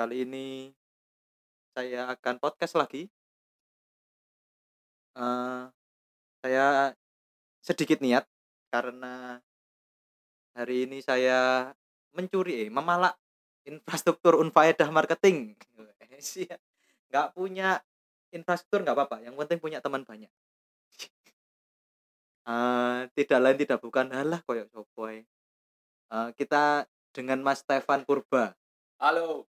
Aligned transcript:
kali 0.00 0.24
ini 0.24 0.72
saya 1.76 2.08
akan 2.16 2.40
podcast 2.40 2.72
lagi. 2.72 3.04
Eh, 5.12 5.64
saya 6.40 6.96
sedikit 7.60 8.00
niat 8.00 8.24
karena 8.72 9.44
hari 10.56 10.88
ini 10.88 11.04
saya 11.04 11.68
mencuri, 12.16 12.64
eh, 12.64 12.70
memalak 12.72 13.12
infrastruktur 13.68 14.40
unfaedah 14.40 14.88
marketing. 14.88 15.52
Sia, 16.24 16.56
nggak 17.12 17.36
punya 17.36 17.84
infrastruktur 18.32 18.80
nggak 18.80 18.96
apa-apa, 18.96 19.16
yang 19.20 19.36
penting 19.36 19.60
punya 19.60 19.84
teman 19.84 20.08
banyak. 20.08 20.32
Eh, 22.50 23.00
tidak 23.14 23.38
lain 23.38 23.58
tidak 23.62 23.78
bukan 23.78 24.10
halah 24.10 24.40
koyok 24.42 24.72
sopoy. 24.72 25.22
Eh, 26.08 26.30
kita 26.34 26.88
dengan 27.12 27.44
Mas 27.44 27.62
Stefan 27.62 28.02
Purba. 28.02 28.56
Halo. 28.98 29.49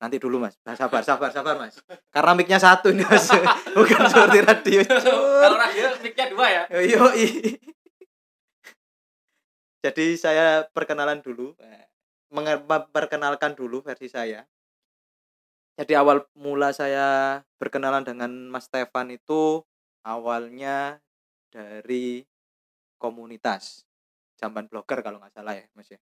Nanti 0.00 0.16
dulu 0.16 0.40
Mas. 0.40 0.56
Nah, 0.64 0.72
sabar, 0.72 1.04
sabar, 1.04 1.28
sabar 1.28 1.60
Mas. 1.60 1.76
Karena 2.08 2.32
mic-nya 2.32 2.56
satu 2.56 2.88
nih 2.88 3.04
Mas. 3.04 3.28
Bukan 3.76 4.00
seperti 4.08 4.38
radio. 4.40 4.80
Kalau 4.88 5.56
radio 5.60 5.86
mic-nya 6.00 6.26
dua 6.32 6.46
ya. 6.48 6.62
Yo, 6.80 7.04
Jadi 9.84 10.06
saya 10.16 10.64
perkenalan 10.72 11.20
dulu. 11.20 11.52
Memperkenalkan 12.32 13.52
dulu 13.52 13.84
versi 13.84 14.08
saya. 14.08 14.40
Jadi 15.76 15.92
awal 15.96 16.24
mula 16.36 16.72
saya 16.72 17.40
berkenalan 17.60 18.04
dengan 18.04 18.28
Mas 18.48 18.68
Stefan 18.68 19.12
itu 19.12 19.64
awalnya 20.04 21.00
dari 21.48 22.24
komunitas 23.00 23.88
jamban 24.36 24.68
blogger 24.68 25.00
kalau 25.00 25.20
nggak 25.20 25.32
salah 25.32 25.56
ya 25.56 25.64
Mas 25.72 25.88
ya. 25.88 26.00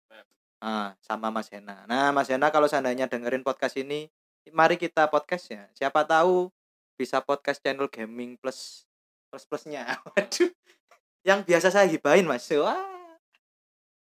Ah, 0.61 0.97
sama 1.05 1.29
Mas 1.29 1.53
Hena. 1.53 1.85
Nah, 1.85 2.11
Mas 2.17 2.33
Hena 2.33 2.49
kalau 2.49 2.65
seandainya 2.65 3.05
dengerin 3.07 3.45
podcast 3.45 3.77
ini, 3.77 4.09
mari 4.53 4.81
kita 4.81 5.09
podcast 5.13 5.53
ya. 5.53 5.65
Siapa 5.77 6.09
tahu 6.09 6.49
bisa 6.97 7.21
podcast 7.21 7.61
channel 7.61 7.93
gaming 7.93 8.41
plus 8.41 8.89
plus 9.29 9.45
plusnya. 9.45 9.85
Waduh. 10.17 10.51
Yang 11.27 11.41
biasa 11.45 11.69
saya 11.69 11.87
hibahin 11.91 12.25
Mas. 12.25 12.49
Wah. 12.57 12.81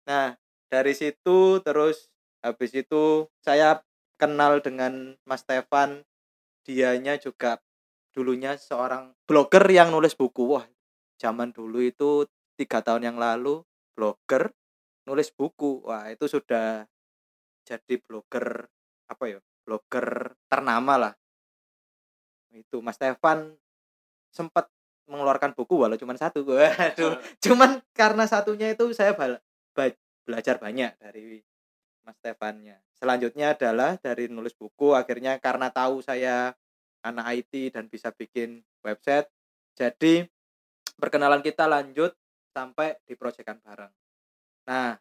Nah, 0.06 0.38
dari 0.70 0.94
situ 0.94 1.58
terus 1.64 2.12
habis 2.38 2.70
itu 2.70 3.26
saya 3.42 3.82
kenal 4.20 4.62
dengan 4.62 5.18
Mas 5.26 5.42
Stefan. 5.42 6.06
Dianya 6.68 7.16
juga 7.16 7.58
dulunya 8.12 8.54
seorang 8.60 9.16
blogger 9.24 9.64
yang 9.72 9.88
nulis 9.88 10.12
buku. 10.12 10.54
Wah, 10.54 10.68
zaman 11.16 11.50
dulu 11.50 11.80
itu 11.80 12.28
tiga 12.60 12.84
tahun 12.84 13.08
yang 13.08 13.18
lalu 13.18 13.64
blogger 13.96 14.52
nulis 15.08 15.32
buku. 15.32 15.88
Wah 15.88 16.12
itu 16.12 16.28
sudah 16.28 16.84
jadi 17.64 17.94
blogger 18.04 18.68
apa 19.08 19.24
ya 19.24 19.40
blogger 19.64 20.36
ternama 20.44 21.08
lah. 21.08 21.14
Itu 22.52 22.84
Mas 22.84 23.00
Stefan 23.00 23.56
sempat 24.28 24.68
mengeluarkan 25.08 25.56
buku 25.56 25.80
walau 25.80 25.96
cuma 25.96 26.12
satu. 26.20 26.44
Waduh 26.52 27.16
cuman 27.40 27.80
karena 27.96 28.28
satunya 28.28 28.68
itu 28.76 28.92
saya 28.92 29.16
ba- 29.16 29.40
belajar 30.28 30.60
banyak 30.60 30.92
dari 31.00 31.40
Mas 32.04 32.20
Stefannya 32.20 32.76
selanjutnya 33.00 33.56
adalah 33.56 33.96
dari 33.96 34.28
nulis 34.28 34.52
buku 34.52 34.92
akhirnya 34.92 35.40
karena 35.40 35.72
tahu 35.72 36.04
saya 36.04 36.52
anak 37.00 37.40
IT 37.40 37.72
dan 37.72 37.88
bisa 37.88 38.12
bikin 38.12 38.60
website 38.84 39.32
jadi 39.72 40.28
perkenalan 40.98 41.40
kita 41.40 41.70
lanjut 41.70 42.12
sampai 42.50 42.98
di 43.06 43.14
proyekan 43.14 43.62
bareng. 43.62 43.94
Nah, 44.68 45.00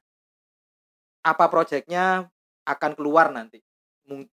apa 1.27 1.45
proyeknya 1.51 2.31
akan 2.63 2.91
keluar 2.95 3.27
nanti? 3.35 3.59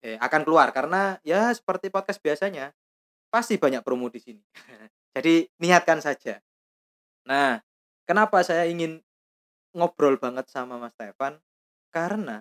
Eh, 0.00 0.16
akan 0.16 0.48
keluar 0.48 0.72
karena 0.72 1.20
ya 1.20 1.52
seperti 1.52 1.92
podcast 1.92 2.24
biasanya 2.24 2.72
pasti 3.28 3.60
banyak 3.60 3.84
promo 3.84 4.08
di 4.08 4.16
sini. 4.24 4.40
Jadi 5.14 5.44
niatkan 5.60 6.00
saja. 6.00 6.40
Nah, 7.28 7.60
kenapa 8.08 8.40
saya 8.40 8.64
ingin 8.64 9.04
ngobrol 9.76 10.16
banget 10.16 10.48
sama 10.48 10.80
Mas 10.80 10.96
Stefan? 10.96 11.36
Karena 11.92 12.40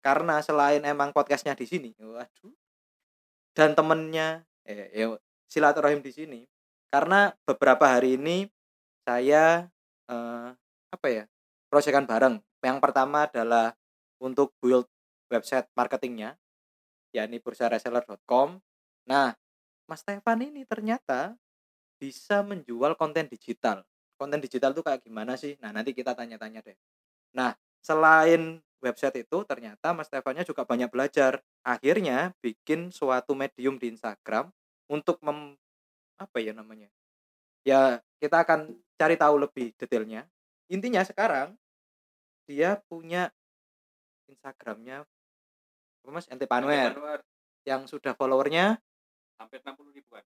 karena 0.00 0.38
selain 0.40 0.80
emang 0.86 1.12
podcastnya 1.12 1.52
di 1.52 1.68
sini, 1.68 1.90
waduh, 2.00 2.54
dan 3.52 3.76
temennya, 3.76 4.48
eh, 4.64 4.88
ya, 4.96 5.12
silaturahim 5.44 6.00
di 6.00 6.08
sini. 6.14 6.40
Karena 6.88 7.34
beberapa 7.44 7.84
hari 7.84 8.16
ini 8.16 8.46
saya 9.02 9.66
eh, 10.06 10.48
apa 10.90 11.06
ya 11.10 11.24
proyekan 11.70 12.04
bareng. 12.04 12.42
Yang 12.60 12.78
pertama 12.82 13.30
adalah 13.30 13.72
untuk 14.20 14.52
build 14.60 14.90
website 15.30 15.70
marketingnya 15.78 16.36
yakni 17.14 17.38
bursareseller.com 17.42 18.58
nah 19.06 19.34
Mas 19.90 20.06
Stefan 20.06 20.38
ini 20.46 20.62
ternyata 20.62 21.34
bisa 21.98 22.46
menjual 22.46 22.94
konten 22.94 23.26
digital. 23.26 23.82
Konten 24.14 24.38
digital 24.38 24.70
tuh 24.70 24.86
kayak 24.86 25.02
gimana 25.02 25.34
sih? 25.34 25.58
Nah 25.58 25.74
nanti 25.74 25.90
kita 25.90 26.14
tanya-tanya 26.14 26.62
deh. 26.62 26.78
Nah 27.34 27.52
selain 27.82 28.62
website 28.78 29.26
itu 29.26 29.38
ternyata 29.44 29.92
Mas 29.92 30.06
Stefannya 30.08 30.46
juga 30.46 30.62
banyak 30.62 30.88
belajar. 30.88 31.42
Akhirnya 31.66 32.32
bikin 32.40 32.94
suatu 32.94 33.34
medium 33.34 33.76
di 33.76 33.90
Instagram 33.92 34.48
untuk 34.88 35.18
mem 35.26 35.58
apa 36.16 36.38
ya 36.38 36.54
namanya? 36.54 36.88
Ya 37.66 38.00
kita 38.22 38.46
akan 38.46 38.78
cari 38.96 39.18
tahu 39.18 39.42
lebih 39.42 39.76
detailnya. 39.76 40.24
Intinya 40.72 41.02
sekarang 41.04 41.58
dia 42.50 42.82
punya 42.90 43.30
Instagramnya 44.26 45.06
apa 46.02 46.08
mas? 46.10 46.26
Ente 46.26 46.50
Panwer 46.50 47.22
yang 47.62 47.86
sudah 47.86 48.18
followernya? 48.18 48.82
Hampir 49.38 49.62
60 49.62 49.94
ribuan. 49.94 50.24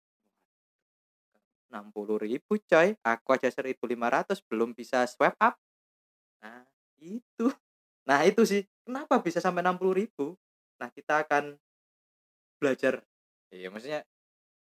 60 1.73 2.27
ribu 2.29 2.61
coy. 2.61 2.93
Aku 3.01 3.29
aja 3.33 3.49
1500 3.49 4.45
belum 4.45 4.77
bisa 4.77 5.09
swipe 5.09 5.39
up. 5.41 5.57
Nah 6.45 6.69
itu. 7.01 7.49
Nah 8.05 8.21
itu 8.29 8.45
sih. 8.45 8.69
Kenapa 8.85 9.23
bisa 9.25 9.41
sampai 9.41 9.65
60 9.65 9.97
ribu? 9.97 10.37
Nah 10.77 10.93
kita 10.93 11.25
akan 11.25 11.57
belajar. 12.61 13.01
Iya 13.49 13.73
maksudnya 13.73 14.05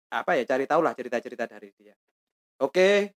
apa 0.07 0.39
ya 0.39 0.43
cari 0.47 0.63
tahu 0.63 0.81
lah 0.85 0.95
cerita-cerita 0.95 1.43
dari 1.49 1.75
dia. 1.75 1.97
Oke 2.61 3.11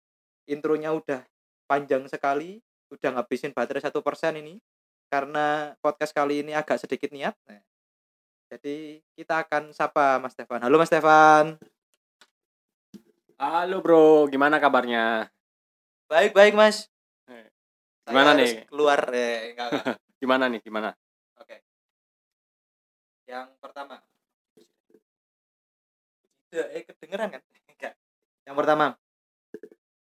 intronya 0.49 0.95
udah 0.97 1.23
panjang 1.69 2.07
sekali 2.09 2.63
udah 2.93 3.11
ngabisin 3.17 3.57
baterai 3.57 3.81
satu 3.81 4.05
persen 4.05 4.37
ini 4.37 4.61
karena 5.09 5.73
podcast 5.81 6.13
kali 6.13 6.45
ini 6.45 6.53
agak 6.53 6.77
sedikit 6.77 7.09
niat 7.09 7.33
nah, 7.49 7.61
jadi 8.53 9.01
kita 9.17 9.49
akan 9.49 9.73
sapa 9.73 10.21
Mas 10.21 10.37
Stefan 10.37 10.61
halo 10.61 10.77
Mas 10.77 10.93
Stefan 10.93 11.57
Halo 13.43 13.83
bro, 13.83 14.31
gimana 14.31 14.63
kabarnya? 14.63 15.27
baik 16.07 16.31
baik 16.31 16.55
Mas 16.55 16.87
Eh, 17.27 17.49
Saya 18.07 18.13
gimana 18.15 18.31
harus 18.39 18.55
nih? 18.55 18.67
keluar 18.71 19.01
eh 19.11 19.55
enggak, 19.55 19.67
enggak. 19.73 19.85
Gimana 20.23 20.45
nih, 20.47 20.61
gimana? 20.63 20.91
Oke. 21.39 21.59
Yang 23.27 23.51
pertama. 23.59 23.99
Eh 26.55 26.83
kedengeran 26.87 27.35
kan? 27.35 27.43
Enggak. 27.67 27.95
Yang 28.47 28.57
pertama. 28.59 28.87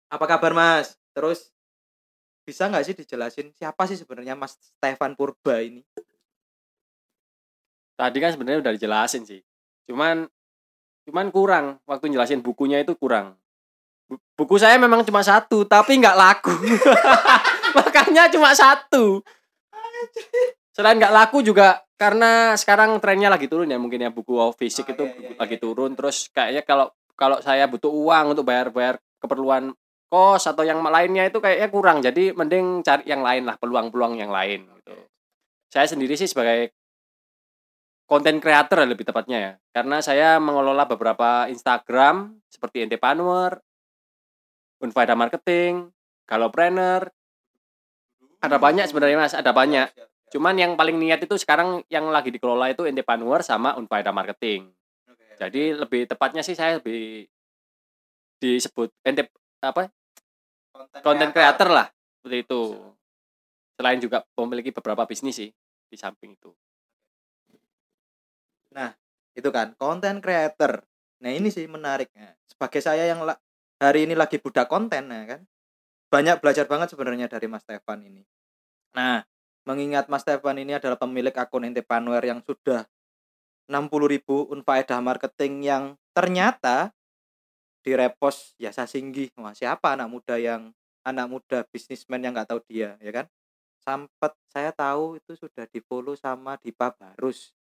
Apa 0.07 0.25
kabar 0.27 0.51
Mas? 0.55 0.95
Terus 1.11 1.54
bisa 2.45 2.69
nggak 2.69 2.85
sih 2.85 2.93
dijelasin 2.93 3.49
siapa 3.57 3.89
sih 3.89 3.97
sebenarnya 3.97 4.37
Mas 4.37 4.53
Stefan 4.55 5.17
Purba 5.17 5.59
ini? 5.59 5.81
Tadi 7.95 8.17
kan 8.21 8.31
sebenarnya 8.31 8.61
udah 8.61 8.73
dijelasin 8.77 9.25
sih. 9.25 9.41
Cuman 9.89 10.29
cuman 11.05 11.27
kurang 11.33 11.65
waktu 11.89 12.13
jelasin 12.13 12.45
bukunya 12.45 12.85
itu 12.85 12.93
kurang. 12.93 13.33
Bu- 14.05 14.21
Buku 14.37 14.61
saya 14.61 14.77
memang 14.77 15.01
cuma 15.01 15.25
satu, 15.25 15.65
tapi 15.65 15.97
nggak 15.97 16.17
laku. 16.17 16.53
Makanya 17.77 18.29
cuma 18.29 18.53
satu. 18.53 19.25
Selain 20.75 20.99
nggak 20.99 21.15
laku 21.15 21.39
juga 21.41 21.81
karena 21.95 22.53
sekarang 22.59 22.99
trennya 22.99 23.31
lagi 23.31 23.47
turun 23.47 23.71
ya 23.71 23.79
mungkin 23.79 24.03
ya 24.03 24.11
buku 24.11 24.35
fisik 24.59 24.91
Oh, 24.91 24.93
itu 24.93 25.03
iya, 25.07 25.31
iya, 25.31 25.39
lagi 25.39 25.55
iya. 25.55 25.63
turun 25.63 25.95
terus 25.95 26.27
kayaknya 26.27 26.67
kalau 26.67 26.91
kalau 27.15 27.39
saya 27.39 27.63
butuh 27.71 27.87
uang 27.87 28.35
untuk 28.35 28.43
bayar-bayar 28.43 28.99
keperluan 29.23 29.71
kos 30.15 30.47
atau 30.47 30.63
yang 30.63 30.79
lainnya 30.79 31.27
itu 31.27 31.43
kayaknya 31.43 31.67
kurang. 31.67 31.99
Jadi 31.99 32.31
mending 32.31 32.79
cari 32.87 33.03
yang 33.03 33.19
lain 33.19 33.43
lah 33.43 33.59
peluang-peluang 33.59 34.15
yang 34.15 34.31
lain 34.31 34.63
gitu. 34.79 34.95
Saya 35.67 35.91
sendiri 35.91 36.15
sih 36.15 36.31
sebagai 36.31 36.71
konten 38.07 38.39
creator 38.39 38.87
lebih 38.87 39.03
tepatnya 39.03 39.37
ya. 39.43 39.51
Karena 39.75 39.99
saya 39.99 40.39
mengelola 40.39 40.87
beberapa 40.87 41.51
Instagram 41.51 42.39
seperti 42.47 42.87
Entrepreneur, 42.87 43.59
Unfaida 44.79 45.19
Marketing, 45.19 45.91
Galopreneur, 46.23 47.11
ada 48.39 48.55
banyak 48.55 48.87
sebenarnya 48.87 49.17
mas 49.19 49.35
ada 49.35 49.51
banyak. 49.51 49.91
Cuman 50.31 50.55
yang 50.55 50.79
paling 50.79 50.95
niat 50.95 51.19
itu 51.27 51.35
sekarang 51.35 51.83
yang 51.91 52.07
lagi 52.07 52.31
dikelola 52.31 52.71
itu 52.71 52.87
Entrepreneur 52.87 53.43
sama 53.43 53.75
Unfaida 53.75 54.15
Marketing. 54.15 54.71
Jadi 55.35 55.75
lebih 55.75 56.07
tepatnya 56.07 56.39
sih 56.39 56.55
saya 56.55 56.79
lebih 56.79 57.27
disebut 58.39 58.93
ente 59.03 59.27
apa 59.59 59.89
konten 61.03 61.29
creator 61.31 61.69
lah 61.71 61.87
seperti 62.19 62.45
itu. 62.45 62.61
Selain 63.75 63.99
juga 63.99 64.23
memiliki 64.39 64.71
beberapa 64.71 65.03
bisnis 65.03 65.35
sih 65.35 65.51
di 65.91 65.97
samping 65.99 66.35
itu. 66.35 66.51
Itu 69.35 69.51
kan 69.51 69.75
konten 69.75 70.23
creator 70.23 70.81
nah 71.23 71.31
ini 71.31 71.47
sih 71.47 71.63
menarik 71.67 72.11
Nah, 72.11 72.35
sebagai 72.43 72.83
saya 72.83 73.07
yang 73.07 73.23
hari 73.79 74.03
ini 74.07 74.15
lagi 74.15 74.39
budak 74.39 74.71
konten 74.71 75.11
nah 75.11 75.27
kan? 75.27 75.43
Banyak 76.07 76.39
belajar 76.39 76.65
banget 76.71 76.95
sebenarnya 76.95 77.27
dari 77.27 77.47
Mas 77.51 77.67
Stefan 77.67 77.99
ini. 78.07 78.23
Nah 78.95 79.27
mengingat 79.67 80.07
Mas 80.07 80.23
Stefan 80.23 80.55
ini 80.55 80.79
adalah 80.79 80.95
pemilik 80.95 81.35
akun 81.35 81.67
entrepreneur 81.67 82.23
yang 82.23 82.39
sudah 82.47 82.87
60.000 83.67 84.07
ribu 84.07 84.47
unfaedah 84.53 85.03
marketing 85.03 85.53
yang 85.65 85.83
ternyata 86.15 86.95
direpost 87.85 88.57
Yasa 88.57 88.89
Singgi 88.89 89.29
wah 89.37 89.53
siapa 89.53 89.93
anak 89.93 90.09
muda 90.09 90.41
yang 90.41 90.73
anak 91.05 91.29
muda 91.29 91.61
bisnismen 91.69 92.17
yang 92.17 92.33
nggak 92.33 92.49
tahu 92.49 92.59
dia 92.65 92.97
ya 92.97 93.11
kan? 93.13 93.29
Sampai 93.85 94.33
saya 94.49 94.73
tahu 94.73 95.21
itu 95.21 95.37
sudah 95.37 95.69
di 95.69 95.77
follow 95.85 96.17
sama 96.17 96.57
Dipa 96.57 96.89
Barus. 96.97 97.53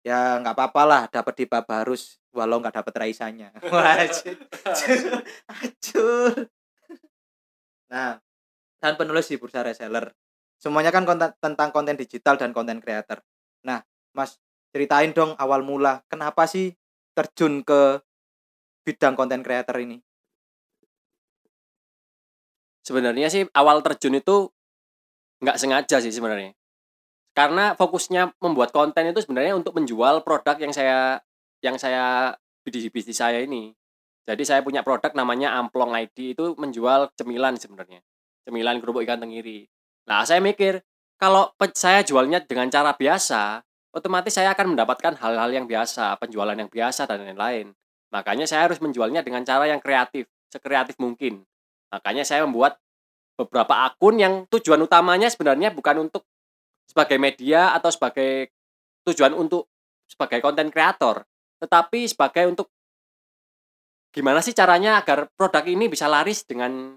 Ya 0.00 0.40
nggak 0.40 0.56
apa-apa 0.56 0.82
lah 0.88 1.02
dapat 1.12 1.44
Dipa 1.44 1.60
Barus 1.60 2.16
walau 2.32 2.64
nggak 2.64 2.80
dapat 2.80 2.94
Raisanya. 3.04 3.52
Acur 4.00 5.20
acur 5.44 6.32
nah 7.92 8.18
dan 8.80 8.96
penulis 8.96 9.28
di 9.28 9.36
bursa 9.36 9.60
reseller. 9.60 10.10
Semuanya 10.56 10.88
kan 10.88 11.04
konten, 11.04 11.36
tentang 11.36 11.68
konten 11.68 12.00
digital 12.00 12.40
dan 12.40 12.56
konten 12.56 12.80
creator. 12.80 13.20
Nah 13.68 13.84
mas 14.16 14.40
ceritain 14.72 15.12
dong 15.12 15.36
awal 15.36 15.60
mula 15.60 16.00
kenapa 16.08 16.48
sih 16.48 16.72
terjun 17.12 17.60
ke 17.60 18.00
bidang 18.84 19.16
konten 19.16 19.40
creator 19.40 19.80
ini? 19.80 19.98
Sebenarnya 22.84 23.32
sih 23.32 23.48
awal 23.56 23.80
terjun 23.80 24.20
itu 24.20 24.52
nggak 25.40 25.56
sengaja 25.56 26.04
sih 26.04 26.12
sebenarnya. 26.12 26.52
Karena 27.34 27.74
fokusnya 27.74 28.36
membuat 28.38 28.70
konten 28.70 29.10
itu 29.10 29.24
sebenarnya 29.24 29.56
untuk 29.56 29.74
menjual 29.74 30.22
produk 30.22 30.54
yang 30.60 30.70
saya 30.70 31.18
yang 31.64 31.80
saya 31.80 32.36
di 32.62 32.88
bisnis 32.92 33.18
saya 33.18 33.40
ini. 33.40 33.72
Jadi 34.24 34.44
saya 34.44 34.60
punya 34.64 34.80
produk 34.80 35.12
namanya 35.12 35.56
Amplong 35.56 35.92
ID 35.96 36.36
itu 36.36 36.56
menjual 36.56 37.12
cemilan 37.16 37.56
sebenarnya. 37.60 38.00
Cemilan 38.44 38.80
kerupuk 38.80 39.04
ikan 39.04 39.20
tenggiri. 39.20 39.68
Nah 40.08 40.24
saya 40.28 40.40
mikir 40.40 40.84
kalau 41.16 41.52
saya 41.72 42.04
jualnya 42.04 42.44
dengan 42.44 42.68
cara 42.68 42.92
biasa 42.92 43.64
otomatis 43.96 44.36
saya 44.36 44.52
akan 44.52 44.76
mendapatkan 44.76 45.16
hal-hal 45.20 45.50
yang 45.54 45.64
biasa 45.64 46.20
penjualan 46.20 46.52
yang 46.52 46.68
biasa 46.68 47.08
dan 47.08 47.24
lain-lain 47.24 47.72
makanya 48.14 48.46
saya 48.46 48.70
harus 48.70 48.78
menjualnya 48.78 49.26
dengan 49.26 49.42
cara 49.42 49.66
yang 49.66 49.82
kreatif 49.82 50.30
sekreatif 50.46 50.94
mungkin 51.02 51.42
makanya 51.90 52.22
saya 52.22 52.46
membuat 52.46 52.78
beberapa 53.34 53.90
akun 53.90 54.22
yang 54.22 54.46
tujuan 54.46 54.78
utamanya 54.78 55.26
sebenarnya 55.26 55.74
bukan 55.74 56.06
untuk 56.06 56.22
sebagai 56.86 57.18
media 57.18 57.74
atau 57.74 57.90
sebagai 57.90 58.54
tujuan 59.04 59.34
untuk 59.34 59.68
sebagai 60.06 60.38
konten 60.44 60.68
kreator, 60.70 61.24
tetapi 61.58 62.06
sebagai 62.06 62.44
untuk 62.46 62.68
gimana 64.14 64.38
sih 64.38 64.54
caranya 64.54 65.02
agar 65.02 65.26
produk 65.34 65.64
ini 65.66 65.90
bisa 65.90 66.06
laris 66.06 66.46
dengan 66.46 66.94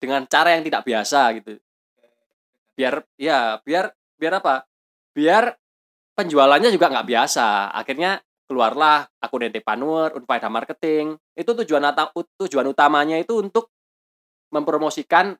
dengan 0.00 0.24
cara 0.24 0.56
yang 0.56 0.64
tidak 0.64 0.84
biasa 0.84 1.20
gitu. 1.40 1.60
Biar 2.76 3.04
ya 3.20 3.60
biar 3.64 3.92
biar 4.16 4.32
apa? 4.40 4.64
Biar 5.12 5.56
penjualannya 6.16 6.72
juga 6.72 6.88
nggak 6.88 7.08
biasa. 7.08 7.72
Akhirnya 7.76 8.20
keluarlah 8.50 9.06
akun 9.22 9.46
entrepreneur, 9.46 10.10
unfaedah 10.18 10.50
marketing. 10.50 11.14
Itu 11.38 11.54
tujuan 11.62 11.86
tujuan 12.18 12.66
utamanya 12.66 13.14
itu 13.22 13.38
untuk 13.38 13.70
mempromosikan 14.50 15.38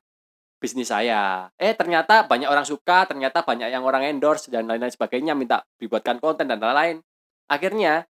bisnis 0.63 0.87
saya. 0.87 1.51
Eh 1.59 1.75
ternyata 1.75 2.23
banyak 2.23 2.47
orang 2.47 2.63
suka, 2.63 3.03
ternyata 3.03 3.43
banyak 3.43 3.67
yang 3.67 3.83
orang 3.83 4.07
endorse 4.07 4.47
dan 4.47 4.63
lain-lain 4.63 4.95
sebagainya 4.95 5.35
minta 5.35 5.67
dibuatkan 5.75 6.23
konten 6.23 6.47
dan 6.47 6.63
lain-lain. 6.63 7.03
Akhirnya 7.51 8.07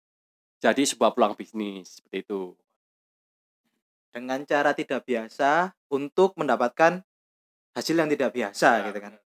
jadi 0.64 0.81
sebuah 0.88 1.12
peluang 1.12 1.37
bisnis 1.37 2.00
seperti 2.00 2.25
itu. 2.25 2.56
dengan 4.16 4.40
cara 4.49 4.72
tidak 4.72 5.04
biasa 5.04 5.76
untuk 5.92 6.40
mendapatkan 6.40 7.04
hasil 7.76 8.00
yang 8.00 8.08
tidak 8.08 8.32
biasa 8.32 8.81
Ya, 8.81 8.88
gitu 8.88 9.04
kan 9.04 9.20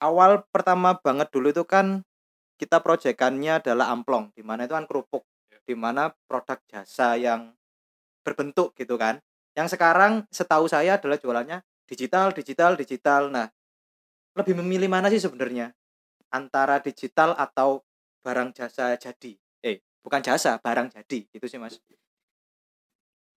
awal 0.00 0.44
pertama 0.52 0.96
banget 1.00 1.32
dulu 1.32 1.52
itu 1.52 1.64
kan 1.64 2.04
kita 2.56 2.80
proyekannya 2.80 3.60
adalah 3.60 3.92
amplong 3.92 4.32
di 4.32 4.40
mana 4.40 4.64
itu 4.64 4.74
kan 4.74 4.88
kerupuk 4.88 5.24
di 5.66 5.74
mana 5.74 6.14
produk 6.30 6.56
jasa 6.70 7.18
yang 7.18 7.52
berbentuk 8.22 8.72
gitu 8.78 8.94
kan. 8.96 9.18
Yang 9.52 9.76
sekarang 9.76 10.24
setahu 10.30 10.70
saya 10.70 10.96
adalah 10.96 11.18
jualannya 11.20 11.60
digital 11.86 12.32
digital 12.32 12.78
digital. 12.78 13.28
Nah 13.28 13.46
lebih 14.36 14.56
memilih 14.62 14.88
mana 14.88 15.12
sih 15.12 15.20
sebenarnya? 15.20 15.74
Antara 16.30 16.78
digital 16.82 17.34
atau 17.34 17.82
barang 18.22 18.54
jasa 18.54 18.94
jadi? 18.98 19.34
Eh 19.62 19.82
bukan 20.02 20.22
jasa 20.22 20.58
barang 20.58 20.94
jadi. 20.94 21.26
Itu 21.30 21.46
sih 21.50 21.58
mas. 21.58 21.78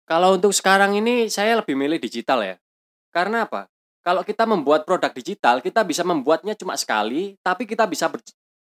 Kalau 0.06 0.34
untuk 0.34 0.50
sekarang 0.50 0.98
ini 0.98 1.30
saya 1.30 1.58
lebih 1.58 1.78
milih 1.78 2.02
digital 2.02 2.42
ya. 2.42 2.56
Karena 3.14 3.46
apa? 3.46 3.70
Kalau 4.00 4.24
kita 4.24 4.48
membuat 4.48 4.88
produk 4.88 5.12
digital, 5.12 5.60
kita 5.60 5.84
bisa 5.84 6.00
membuatnya 6.02 6.56
cuma 6.56 6.72
sekali, 6.74 7.36
tapi 7.44 7.68
kita 7.68 7.84
bisa 7.84 8.08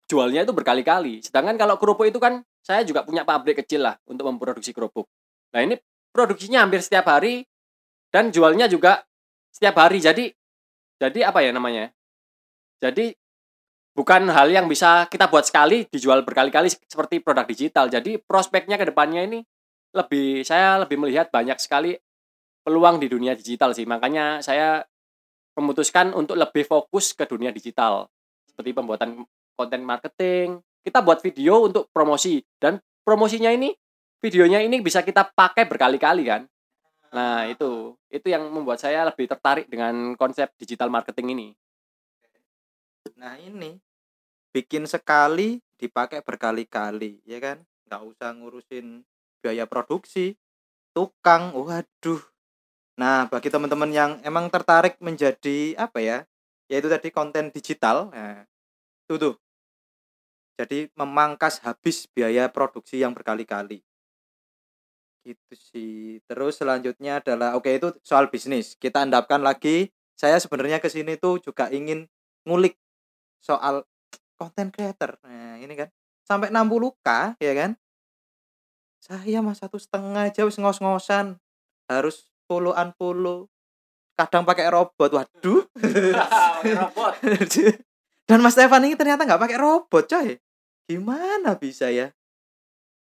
jualnya 0.08 0.42
itu 0.48 0.56
berkali-kali. 0.56 1.20
Sedangkan 1.20 1.54
kalau 1.60 1.76
kerupuk 1.76 2.08
itu 2.08 2.16
kan 2.18 2.40
saya 2.64 2.82
juga 2.82 3.04
punya 3.04 3.22
pabrik 3.22 3.60
kecil 3.62 3.84
lah 3.84 3.94
untuk 4.08 4.26
memproduksi 4.32 4.72
kerupuk. 4.72 5.04
Nah, 5.52 5.60
ini 5.62 5.76
produksinya 6.10 6.64
hampir 6.64 6.80
setiap 6.80 7.06
hari 7.06 7.44
dan 8.08 8.32
jualnya 8.32 8.66
juga 8.66 9.04
setiap 9.52 9.76
hari. 9.78 10.00
Jadi 10.00 10.32
jadi 10.98 11.28
apa 11.28 11.44
ya 11.44 11.52
namanya? 11.54 11.92
Jadi 12.80 13.14
bukan 13.94 14.30
hal 14.32 14.48
yang 14.50 14.66
bisa 14.66 15.06
kita 15.06 15.28
buat 15.28 15.46
sekali 15.46 15.86
dijual 15.86 16.24
berkali-kali 16.24 16.72
seperti 16.72 17.20
produk 17.20 17.46
digital. 17.46 17.86
Jadi 17.92 18.18
prospeknya 18.18 18.80
ke 18.80 18.88
depannya 18.88 19.28
ini 19.28 19.44
lebih 19.94 20.42
saya 20.42 20.82
lebih 20.82 21.00
melihat 21.00 21.30
banyak 21.30 21.56
sekali 21.60 21.96
peluang 22.64 23.00
di 23.00 23.08
dunia 23.08 23.36
digital 23.36 23.72
sih. 23.76 23.84
Makanya 23.84 24.44
saya 24.44 24.82
memutuskan 25.58 26.14
untuk 26.14 26.38
lebih 26.38 26.66
fokus 26.66 27.14
ke 27.14 27.26
dunia 27.26 27.50
digital. 27.50 28.06
Seperti 28.46 28.70
pembuatan 28.74 29.26
konten 29.58 29.82
marketing. 29.82 30.62
Kita 30.86 31.02
buat 31.02 31.18
video 31.18 31.66
untuk 31.66 31.90
promosi 31.90 32.38
dan 32.62 32.78
promosinya 33.02 33.50
ini 33.50 33.74
videonya 34.22 34.62
ini 34.62 34.78
bisa 34.78 35.02
kita 35.02 35.26
pakai 35.34 35.66
berkali-kali 35.66 36.22
kan. 36.22 36.46
Nah, 37.10 37.50
itu 37.50 37.98
itu 38.14 38.30
yang 38.30 38.46
membuat 38.46 38.78
saya 38.78 39.02
lebih 39.02 39.26
tertarik 39.26 39.66
dengan 39.66 40.14
konsep 40.14 40.54
digital 40.54 40.86
marketing 40.86 41.34
ini. 41.34 41.48
Nah 43.18 43.34
ini 43.40 43.82
bikin 44.54 44.86
sekali 44.86 45.60
dipakai 45.78 46.24
berkali-kali 46.24 47.22
ya 47.22 47.38
kan 47.38 47.62
nggak 47.86 48.02
usah 48.02 48.30
ngurusin 48.34 49.06
biaya 49.38 49.64
produksi 49.70 50.34
tukang 50.90 51.54
waduh 51.54 52.18
nah 52.98 53.30
bagi 53.30 53.52
teman-teman 53.54 53.90
yang 53.94 54.10
emang 54.26 54.50
tertarik 54.50 54.98
menjadi 54.98 55.78
apa 55.78 55.98
ya 56.02 56.18
yaitu 56.66 56.90
tadi 56.90 57.14
konten 57.14 57.54
digital 57.54 58.10
nah 58.10 58.42
itu 59.06 59.14
tuh 59.14 59.34
jadi 60.58 60.90
memangkas 60.98 61.62
habis 61.62 62.10
biaya 62.10 62.50
produksi 62.50 62.98
yang 62.98 63.14
berkali-kali. 63.14 63.78
Gitu 65.22 65.54
sih. 65.54 66.18
Terus 66.26 66.58
selanjutnya 66.58 67.22
adalah 67.22 67.54
oke 67.54 67.70
itu 67.70 67.94
soal 68.02 68.26
bisnis. 68.26 68.74
Kita 68.74 69.06
endapkan 69.06 69.38
lagi. 69.38 69.94
Saya 70.18 70.42
sebenarnya 70.42 70.82
ke 70.82 70.90
sini 70.90 71.14
tuh 71.14 71.38
juga 71.38 71.70
ingin 71.70 72.10
ngulik 72.42 72.74
soal 73.38 73.86
konten 74.34 74.74
creator. 74.74 75.14
Nah 75.22 75.62
ini 75.62 75.78
kan. 75.78 75.94
Sampai 76.26 76.50
60k 76.50 77.38
ya 77.38 77.54
kan? 77.54 77.70
Saya 78.98 79.38
mah 79.38 79.54
satu 79.54 79.78
setengah 79.78 80.26
aja 80.26 80.42
wis 80.42 80.58
ngos-ngosan. 80.58 81.38
Harus 81.86 82.34
follow 82.50 82.74
unfollow 82.74 83.46
kadang 84.18 84.42
pakai 84.42 84.66
robot. 84.74 85.22
Waduh. 85.22 85.62
Robot. 86.82 87.12
dan 88.28 88.44
Mas 88.44 88.52
Stefan 88.52 88.84
ini 88.84 88.92
ternyata 88.92 89.24
nggak 89.24 89.40
pakai 89.40 89.56
robot 89.56 90.04
coy 90.04 90.36
gimana 90.88 91.52
bisa 91.60 91.92
ya? 91.92 92.16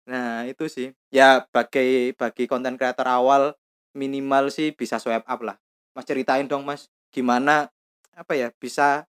Nah 0.06 0.46
itu 0.46 0.70
sih. 0.70 0.94
Ya 1.10 1.50
bagi 1.50 2.14
bagi 2.14 2.46
konten 2.46 2.78
creator 2.78 3.08
awal 3.10 3.58
minimal 3.98 4.54
sih 4.54 4.70
bisa 4.78 5.02
swipe 5.02 5.26
up 5.26 5.42
lah. 5.42 5.58
Mas 5.98 6.06
ceritain 6.06 6.46
dong 6.46 6.66
mas 6.66 6.90
gimana 7.14 7.70
apa 8.14 8.34
ya 8.38 8.54
bisa 8.62 9.10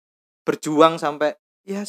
berjuang 0.47 0.95
sampai 0.99 1.35
ya 1.67 1.83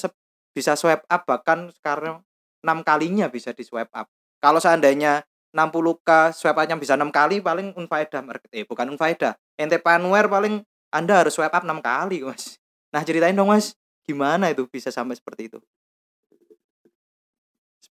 bisa 0.55 0.75
swipe 0.75 1.07
up 1.07 1.23
bahkan 1.27 1.71
sekarang 1.71 2.23
enam 2.67 2.83
kalinya 2.83 3.31
bisa 3.31 3.55
di 3.55 3.63
swipe 3.63 3.93
up. 3.95 4.11
Kalau 4.43 4.59
seandainya 4.59 5.23
60k 5.55 6.35
swipe 6.35 6.59
up-nya 6.59 6.77
bisa 6.77 6.99
enam 6.99 7.15
kali 7.15 7.41
paling 7.41 7.73
unfaedah 7.79 8.21
eh 8.53 8.67
bukan 8.67 8.93
unfaedah 8.97 9.39
ente 9.57 9.79
panware 9.81 10.29
paling 10.29 10.67
anda 10.91 11.23
harus 11.23 11.37
swipe 11.37 11.55
up 11.55 11.63
enam 11.63 11.79
kali 11.79 12.27
mas. 12.27 12.59
Nah 12.91 13.03
ceritain 13.07 13.37
dong 13.37 13.53
mas 13.53 13.77
gimana 14.07 14.51
itu 14.51 14.67
bisa 14.71 14.89
sampai 14.95 15.19
seperti 15.19 15.51
itu 15.51 15.59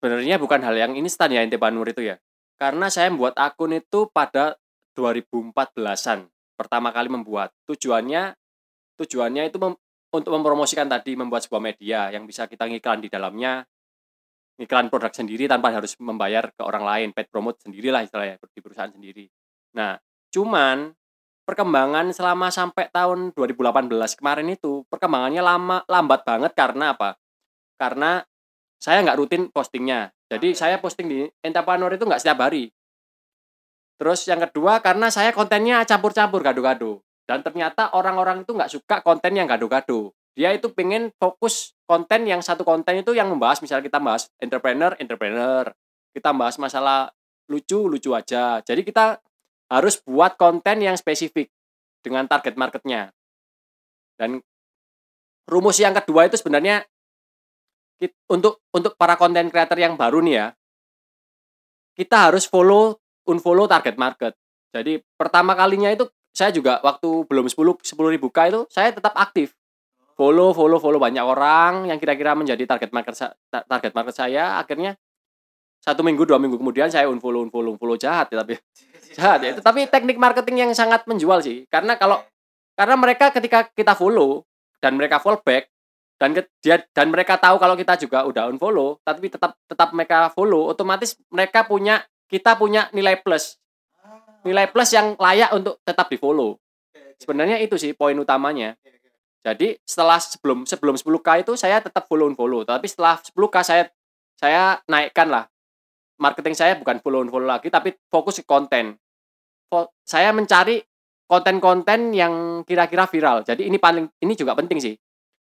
Sebenarnya 0.06 0.38
bukan 0.38 0.62
hal 0.62 0.78
yang 0.78 0.94
instan 0.94 1.34
ya 1.34 1.42
Intepanur 1.42 1.90
itu 1.90 2.06
ya. 2.06 2.14
Karena 2.54 2.86
saya 2.86 3.10
membuat 3.10 3.34
akun 3.42 3.74
itu 3.74 4.06
pada 4.14 4.54
2014-an. 4.94 6.30
Pertama 6.54 6.94
kali 6.94 7.10
membuat. 7.10 7.50
Tujuannya 7.66 8.38
tujuannya 8.94 9.50
itu 9.50 9.58
mem- 9.58 9.74
untuk 10.14 10.30
mempromosikan 10.30 10.86
tadi 10.86 11.18
membuat 11.18 11.42
sebuah 11.42 11.58
media 11.58 12.14
yang 12.14 12.22
bisa 12.22 12.46
kita 12.46 12.70
ngiklan 12.70 13.02
di 13.02 13.10
dalamnya 13.10 13.66
iklan 14.62 14.86
produk 14.86 15.10
sendiri 15.10 15.50
tanpa 15.50 15.74
harus 15.74 15.98
membayar 15.98 16.54
ke 16.54 16.62
orang 16.62 16.86
lain, 16.86 17.08
paid 17.10 17.26
promote 17.26 17.58
sendirilah 17.66 18.06
istilahnya 18.06 18.38
di 18.38 18.60
perusahaan 18.62 18.94
sendiri. 18.94 19.26
Nah, 19.74 19.98
cuman 20.30 20.94
perkembangan 21.42 22.14
selama 22.14 22.54
sampai 22.54 22.94
tahun 22.94 23.34
2018 23.34 23.90
kemarin 24.22 24.54
itu 24.54 24.86
perkembangannya 24.86 25.42
lama 25.42 25.82
lambat 25.90 26.22
banget 26.22 26.54
karena 26.54 26.94
apa? 26.94 27.18
Karena 27.74 28.22
saya 28.86 29.02
nggak 29.02 29.18
rutin 29.18 29.42
postingnya. 29.50 30.14
Jadi 30.30 30.54
Oke. 30.54 30.58
saya 30.62 30.78
posting 30.78 31.10
di 31.10 31.26
Entrepreneur 31.42 31.90
itu 31.90 32.06
nggak 32.06 32.22
setiap 32.22 32.38
hari. 32.46 32.70
Terus 33.98 34.22
yang 34.30 34.38
kedua 34.46 34.78
karena 34.78 35.10
saya 35.10 35.34
kontennya 35.34 35.82
campur-campur 35.82 36.38
gado-gado. 36.38 37.02
Dan 37.26 37.42
ternyata 37.42 37.90
orang-orang 37.98 38.46
itu 38.46 38.54
nggak 38.54 38.70
suka 38.70 39.02
konten 39.02 39.34
yang 39.34 39.50
gado-gado. 39.50 40.14
Dia 40.38 40.54
itu 40.54 40.70
pengen 40.70 41.10
fokus 41.18 41.74
konten 41.90 42.30
yang 42.30 42.38
satu 42.38 42.62
konten 42.62 43.02
itu 43.02 43.10
yang 43.10 43.26
membahas 43.26 43.58
misalnya 43.58 43.90
kita 43.90 43.98
bahas 43.98 44.30
entrepreneur, 44.38 44.94
entrepreneur. 45.02 45.66
Kita 46.14 46.30
bahas 46.30 46.54
masalah 46.62 47.10
lucu, 47.50 47.90
lucu 47.90 48.14
aja. 48.14 48.62
Jadi 48.62 48.86
kita 48.86 49.18
harus 49.66 49.98
buat 50.06 50.38
konten 50.38 50.78
yang 50.78 50.94
spesifik 50.94 51.50
dengan 52.06 52.30
target 52.30 52.54
marketnya. 52.54 53.10
Dan 54.14 54.38
rumus 55.50 55.82
yang 55.82 55.98
kedua 55.98 56.30
itu 56.30 56.38
sebenarnya 56.38 56.86
untuk 58.28 58.60
untuk 58.72 58.92
para 59.00 59.16
konten 59.16 59.48
creator 59.48 59.78
yang 59.80 59.96
baru 59.96 60.20
nih 60.20 60.34
ya, 60.36 60.46
kita 61.96 62.28
harus 62.28 62.44
follow 62.44 63.00
unfollow 63.24 63.64
target 63.64 63.96
market. 63.96 64.32
Jadi 64.70 65.00
pertama 65.16 65.56
kalinya 65.56 65.88
itu 65.88 66.04
saya 66.36 66.52
juga 66.52 66.84
waktu 66.84 67.24
belum 67.24 67.48
10 67.48 67.56
10 67.80 67.96
ribu 68.12 68.28
k 68.28 68.52
itu 68.52 68.60
saya 68.68 68.92
tetap 68.92 69.16
aktif. 69.16 69.56
Follow 70.16 70.52
follow 70.52 70.80
follow 70.80 71.00
banyak 71.00 71.24
orang 71.24 71.88
yang 71.88 71.96
kira-kira 72.00 72.36
menjadi 72.36 72.64
target 72.68 72.92
market 72.92 73.16
target 73.48 73.92
market 73.96 74.14
saya. 74.16 74.60
Akhirnya 74.60 74.96
satu 75.80 76.04
minggu 76.04 76.28
dua 76.28 76.36
minggu 76.36 76.60
kemudian 76.60 76.92
saya 76.92 77.08
unfollow 77.08 77.48
unfollow 77.48 77.76
unfollow 77.76 77.96
jahat 77.96 78.28
ya 78.32 78.44
tapi 78.44 78.60
jahat 79.16 79.40
ya. 79.40 79.50
Tapi 79.56 79.88
teknik 79.88 80.20
marketing 80.20 80.68
yang 80.68 80.70
sangat 80.76 81.08
menjual 81.08 81.40
sih. 81.40 81.64
Karena 81.72 81.96
kalau 81.96 82.20
karena 82.76 82.96
mereka 83.00 83.32
ketika 83.32 83.72
kita 83.72 83.96
follow 83.96 84.44
dan 84.84 85.00
mereka 85.00 85.16
fallback 85.16 85.72
dan 86.16 86.32
ke- 86.32 86.48
dia 86.64 86.80
dan 86.96 87.12
mereka 87.12 87.36
tahu 87.36 87.60
kalau 87.60 87.76
kita 87.76 88.00
juga 88.00 88.24
udah 88.24 88.48
unfollow 88.48 88.96
tapi 89.04 89.28
tetap 89.28 89.56
tetap 89.68 89.92
mereka 89.92 90.32
follow 90.32 90.72
otomatis 90.72 91.16
mereka 91.28 91.68
punya 91.68 92.04
kita 92.26 92.56
punya 92.56 92.88
nilai 92.96 93.20
plus. 93.20 93.60
Nilai 94.42 94.70
plus 94.70 94.94
yang 94.94 95.18
layak 95.18 95.50
untuk 95.52 95.82
tetap 95.84 96.06
di 96.08 96.16
follow 96.16 96.56
sebenarnya 97.20 97.60
itu 97.60 97.76
sih 97.80 97.96
poin 97.96 98.16
utamanya. 98.16 98.76
Jadi 99.46 99.78
setelah 99.86 100.18
sebelum 100.18 100.66
sebelum 100.66 100.98
10k 100.98 101.46
itu 101.46 101.52
saya 101.54 101.78
tetap 101.78 102.10
follow 102.10 102.26
unfollow 102.26 102.66
tapi 102.66 102.90
setelah 102.90 103.20
10k 103.20 103.56
saya 103.62 103.84
saya 104.36 104.62
naikkan 104.90 105.30
lah. 105.30 105.44
Marketing 106.16 106.56
saya 106.56 106.74
bukan 106.80 106.98
follow 107.04 107.22
unfollow 107.22 107.46
lagi 107.46 107.70
tapi 107.70 107.94
fokus 108.10 108.42
ke 108.42 108.46
konten. 108.48 108.98
Saya 110.02 110.30
mencari 110.32 110.82
konten-konten 111.26 112.14
yang 112.14 112.62
kira-kira 112.62 113.06
viral. 113.06 113.42
Jadi 113.46 113.66
ini 113.66 113.78
paling 113.78 114.06
ini 114.22 114.34
juga 114.34 114.54
penting 114.54 114.78
sih 114.78 114.94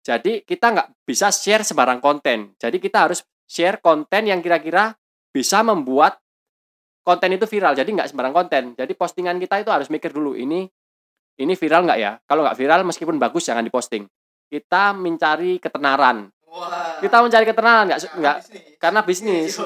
jadi 0.07 0.47
kita 0.47 0.67
nggak 0.71 0.89
bisa 1.03 1.35
share 1.35 1.67
sembarang 1.67 1.99
konten. 1.99 2.55
Jadi 2.63 2.79
kita 2.79 3.11
harus 3.11 3.27
share 3.43 3.83
konten 3.83 4.31
yang 4.31 4.39
kira-kira 4.39 4.95
bisa 5.35 5.67
membuat 5.67 6.23
konten 7.03 7.35
itu 7.35 7.43
viral. 7.51 7.75
Jadi 7.75 7.91
nggak 7.91 8.15
sembarang 8.15 8.31
konten. 8.31 8.79
Jadi 8.79 8.95
postingan 8.95 9.43
kita 9.43 9.67
itu 9.67 9.71
harus 9.75 9.91
mikir 9.91 10.15
dulu 10.15 10.39
ini 10.39 10.71
ini 11.43 11.53
viral 11.59 11.91
nggak 11.91 11.99
ya? 11.99 12.23
Kalau 12.23 12.47
nggak 12.47 12.55
viral 12.55 12.87
meskipun 12.87 13.19
bagus 13.19 13.51
jangan 13.51 13.67
diposting. 13.67 14.07
Kita 14.47 14.95
mencari 14.95 15.59
ketenaran. 15.59 16.31
Wah. 16.47 17.03
kita 17.03 17.21
mencari 17.21 17.43
ketenaran 17.43 17.91
nggak 17.91 18.01
nggak 18.23 18.37
karena 18.79 19.01
bisnis. 19.03 19.59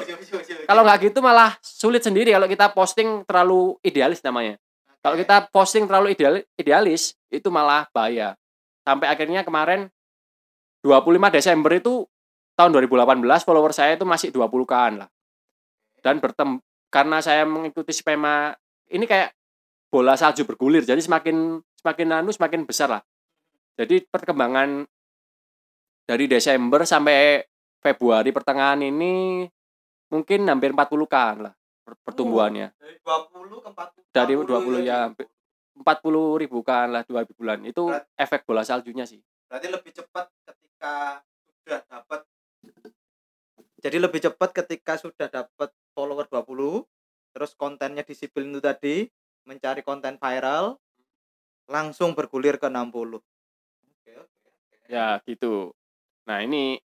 Kalau 0.65 0.81
nggak 0.81 0.97
gitu 1.05 1.21
malah 1.21 1.53
sulit 1.61 2.01
sendiri 2.01 2.33
kalau 2.33 2.49
kita 2.49 2.73
posting 2.73 3.21
terlalu 3.29 3.77
idealis 3.85 4.25
namanya. 4.25 4.57
Kalau 5.05 5.17
kita 5.17 5.49
posting 5.53 5.85
terlalu 5.85 6.17
ideal, 6.17 6.41
idealis 6.57 7.13
itu 7.29 7.49
malah 7.53 7.85
bahaya. 7.93 8.33
Sampai 8.81 9.09
akhirnya 9.09 9.45
kemarin 9.45 9.89
25 10.81 11.37
Desember 11.37 11.71
itu 11.73 12.05
tahun 12.57 12.71
2018 12.73 13.21
follower 13.45 13.71
saya 13.71 13.95
itu 13.95 14.05
masih 14.05 14.29
20-kan 14.33 15.05
lah. 15.05 15.09
Dan 16.01 16.17
bertem 16.17 16.57
karena 16.89 17.21
saya 17.21 17.45
mengikuti 17.45 17.93
skema 17.93 18.51
ini 18.89 19.05
kayak 19.05 19.31
bola 19.87 20.17
salju 20.17 20.43
bergulir 20.43 20.83
jadi 20.83 20.99
semakin 20.99 21.61
semakin 21.79 22.07
anu 22.11 22.29
semakin 22.33 22.65
besar 22.65 22.99
lah. 22.99 23.03
Jadi 23.77 24.03
perkembangan 24.09 24.83
dari 26.05 26.25
Desember 26.27 26.83
sampai 26.83 27.45
Februari 27.81 28.29
pertengahan 28.29 28.81
ini 28.83 29.45
mungkin 30.11 30.43
hampir 30.45 30.75
40 30.75 31.07
kan 31.07 31.35
lah 31.49 31.53
per- 31.81 31.97
pertumbuhannya. 32.03 32.73
Dari 32.77 32.97
20 32.99 33.63
ke 33.63 33.69
40 33.71 34.11
dari 34.11 34.33
20 34.35 34.83
ya 34.83 34.97
hampir 35.07 35.25
40 35.71 36.41
ribu 36.45 36.59
kan 36.61 36.91
lah 36.91 37.01
dua 37.07 37.23
bulan 37.25 37.63
itu 37.63 37.87
Berat. 37.89 38.05
efek 38.19 38.43
bola 38.43 38.61
saljunya 38.61 39.07
sih. 39.07 39.17
berarti 39.47 39.67
lebih 39.67 39.91
cepat 39.91 40.31
ketika 40.47 40.70
sudah 40.81 41.79
dapat 41.85 42.21
jadi 43.81 43.97
lebih 43.97 44.21
cepat 44.21 44.49
ketika 44.53 44.97
sudah 44.97 45.29
dapat 45.29 45.69
follower 45.93 46.25
20 46.29 46.85
terus 47.33 47.51
kontennya 47.57 48.01
disiplin 48.05 48.49
itu 48.49 48.61
tadi 48.61 48.95
mencari 49.45 49.81
konten 49.81 50.17
viral 50.17 50.77
langsung 51.69 52.13
bergulir 52.17 52.57
ke 52.57 52.67
60 52.67 53.21
oke 53.21 54.11
oke 54.17 54.49
ya 54.91 55.17
gitu. 55.23 55.71
Nah 56.27 56.43
ini 56.43 56.77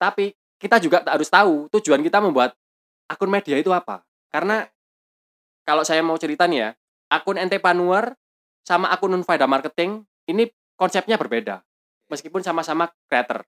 tapi 0.00 0.32
kita 0.58 0.80
juga 0.82 1.04
harus 1.06 1.28
tahu 1.28 1.68
tujuan 1.78 2.00
kita 2.02 2.18
membuat 2.18 2.56
akun 3.06 3.30
media 3.30 3.60
itu 3.60 3.70
apa. 3.70 4.02
Karena 4.32 4.66
kalau 5.68 5.84
saya 5.84 6.00
mau 6.00 6.16
cerita 6.16 6.48
nih 6.48 6.58
ya 6.58 6.70
akun 7.12 7.36
entrepreneur 7.36 8.16
sama 8.64 8.88
akun 8.88 9.20
unfaida 9.20 9.44
marketing 9.44 10.08
ini 10.28 10.48
konsepnya 10.80 11.20
berbeda 11.20 11.67
meskipun 12.08 12.42
sama-sama 12.42 12.90
creator. 13.06 13.44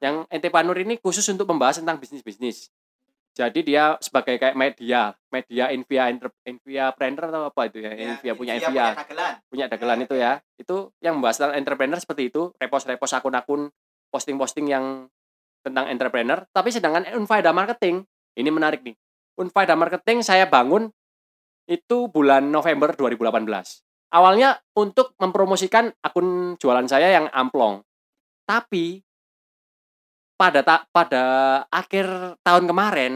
Yang 0.00 0.24
entrepreneur 0.30 0.76
ini 0.80 0.94
khusus 1.02 1.26
untuk 1.28 1.50
membahas 1.50 1.82
tentang 1.82 2.00
bisnis-bisnis. 2.00 2.70
Jadi 3.36 3.60
dia 3.68 4.00
sebagai 4.00 4.40
kayak 4.40 4.56
media 4.56 5.12
media 5.28 5.68
Invia 5.68 6.08
Inter- 6.08 6.32
Invia 6.48 6.88
Planner 6.96 7.28
atau 7.28 7.42
apa 7.52 7.68
itu 7.68 7.84
ya, 7.84 7.92
Invia 7.92 8.32
punya 8.32 8.56
Invia 8.56 8.96
dagelan. 8.96 9.32
punya 9.52 9.64
dagelan 9.68 9.98
itu 10.08 10.14
ya. 10.16 10.40
itu 10.56 10.88
yang 11.04 11.20
membahas 11.20 11.36
tentang 11.36 11.60
entrepreneur 11.60 12.00
seperti 12.00 12.32
itu 12.32 12.56
repost-repost 12.56 13.20
akun-akun 13.20 13.68
posting-posting 14.08 14.72
yang 14.72 15.12
tentang 15.60 15.84
entrepreneur. 15.92 16.48
Tapi 16.48 16.72
sedangkan 16.72 17.12
Unfaida 17.12 17.52
Marketing 17.52 18.08
ini 18.40 18.48
menarik 18.48 18.80
nih. 18.80 18.96
Unfaida 19.36 19.76
Marketing 19.76 20.24
saya 20.24 20.48
bangun 20.48 20.88
itu 21.68 22.08
bulan 22.08 22.48
November 22.48 22.96
2018 22.96 23.84
awalnya 24.14 24.62
untuk 24.78 25.18
mempromosikan 25.18 25.90
akun 26.00 26.54
jualan 26.56 26.86
saya 26.86 27.10
yang 27.10 27.26
amplong 27.34 27.82
tapi 28.46 29.02
pada 30.36 30.60
ta- 30.62 30.86
pada 30.88 31.22
akhir 31.68 32.06
tahun 32.40 32.64
kemarin 32.68 33.12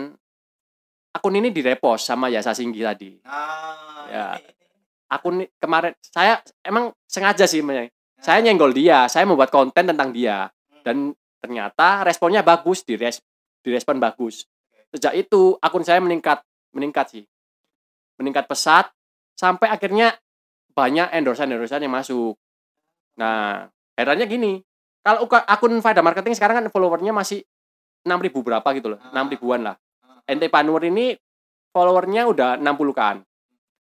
akun 1.12 1.36
ini 1.36 1.52
direpost 1.52 2.08
sama 2.08 2.32
Yasa 2.32 2.56
Singgi 2.56 2.80
tadi. 2.80 3.20
Nah 3.22 4.08
Ya. 4.10 4.26
akun 5.06 5.42
kemarin 5.58 5.94
saya 6.02 6.42
emang 6.62 6.90
sengaja 7.06 7.46
sih 7.46 7.62
men- 7.62 7.92
saya 8.18 8.42
nyenggol 8.42 8.74
dia 8.74 9.06
saya 9.06 9.22
membuat 9.24 9.54
konten 9.54 9.86
tentang 9.86 10.10
dia. 10.10 10.50
Hmm. 10.50 10.82
dan 10.82 10.96
ternyata 11.44 12.00
responnya 12.02 12.40
bagus 12.40 12.80
dires 12.82 13.20
direspon 13.60 14.00
bagus. 14.00 14.48
Sejak 14.88 15.12
itu 15.12 15.60
akun 15.60 15.84
saya 15.84 16.00
meningkat 16.00 16.40
meningkat 16.72 17.12
sih. 17.12 17.24
Meningkat 18.16 18.48
pesat 18.48 18.88
sampai 19.36 19.68
akhirnya 19.68 20.16
banyak 20.72 21.12
endorsan 21.12 21.52
endorsan 21.52 21.84
yang 21.84 21.92
masuk. 21.92 22.32
Nah 23.20 23.68
herannya 23.92 24.24
gini 24.24 24.64
kalau 25.00 25.24
akun 25.26 25.80
Fada 25.80 26.04
Marketing 26.04 26.36
sekarang 26.36 26.60
kan 26.60 26.66
followernya 26.68 27.12
masih 27.14 27.44
6000 28.04 28.40
berapa 28.40 28.68
gitu 28.76 28.96
loh 28.96 28.98
Ah. 29.00 29.12
6 29.12 29.32
ribuan 29.32 29.60
lah. 29.64 29.76
Ah, 30.04 30.20
Ente 30.28 30.48
Panur 30.48 30.80
ini 30.84 31.16
followernya 31.72 32.28
udah 32.28 32.50
60 32.60 32.92
kan 32.92 33.24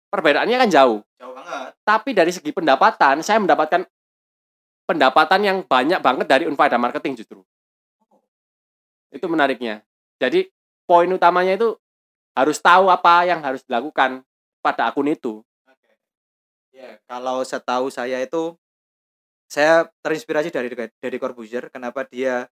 perbedaannya 0.10 0.58
kan 0.58 0.70
jauh. 0.70 1.00
Jauh 1.22 1.34
banget. 1.34 1.72
Tapi 1.86 2.10
dari 2.18 2.32
segi 2.34 2.52
pendapatan 2.52 3.22
saya 3.22 3.38
mendapatkan 3.38 3.86
pendapatan 4.90 5.42
yang 5.46 5.58
banyak 5.62 6.02
banget 6.02 6.26
dari 6.26 6.44
Unfaida 6.50 6.82
Marketing 6.82 7.14
justru. 7.14 7.46
Itu 9.14 9.30
menariknya. 9.30 9.86
Jadi 10.18 10.50
poin 10.90 11.10
utamanya 11.10 11.56
itu 11.56 11.78
harus 12.34 12.58
tahu 12.58 12.90
apa 12.90 13.26
yang 13.30 13.42
harus 13.46 13.62
dilakukan 13.66 14.26
pada 14.60 14.90
akun 14.90 15.10
itu. 15.10 15.46
Oke. 15.66 15.92
Ya, 16.74 16.98
kalau 17.06 17.46
setahu 17.46 17.94
saya 17.94 18.22
itu 18.22 18.58
saya 19.50 19.90
terinspirasi 20.06 20.54
dari 20.54 20.70
dari 20.72 21.18
Corbuzier 21.18 21.74
kenapa 21.74 22.06
dia 22.06 22.46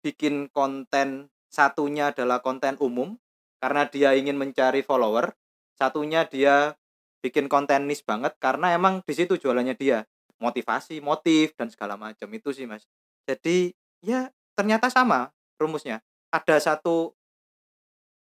bikin 0.00 0.48
konten 0.48 1.28
satunya 1.52 2.10
adalah 2.10 2.40
konten 2.40 2.80
umum 2.80 3.20
karena 3.60 3.84
dia 3.84 4.16
ingin 4.16 4.40
mencari 4.40 4.80
follower, 4.80 5.36
satunya 5.76 6.24
dia 6.24 6.72
bikin 7.20 7.52
konten 7.52 7.84
niche 7.84 8.08
banget 8.08 8.32
karena 8.40 8.72
emang 8.72 9.04
di 9.04 9.12
situ 9.12 9.36
jualannya 9.36 9.76
dia 9.76 10.08
motivasi, 10.40 11.04
motif 11.04 11.52
dan 11.60 11.68
segala 11.68 12.00
macam 12.00 12.32
itu 12.32 12.48
sih 12.56 12.64
mas. 12.64 12.88
Jadi 13.28 13.76
ya 14.00 14.32
ternyata 14.56 14.88
sama 14.88 15.28
rumusnya. 15.60 16.00
Ada 16.32 16.56
satu 16.72 17.12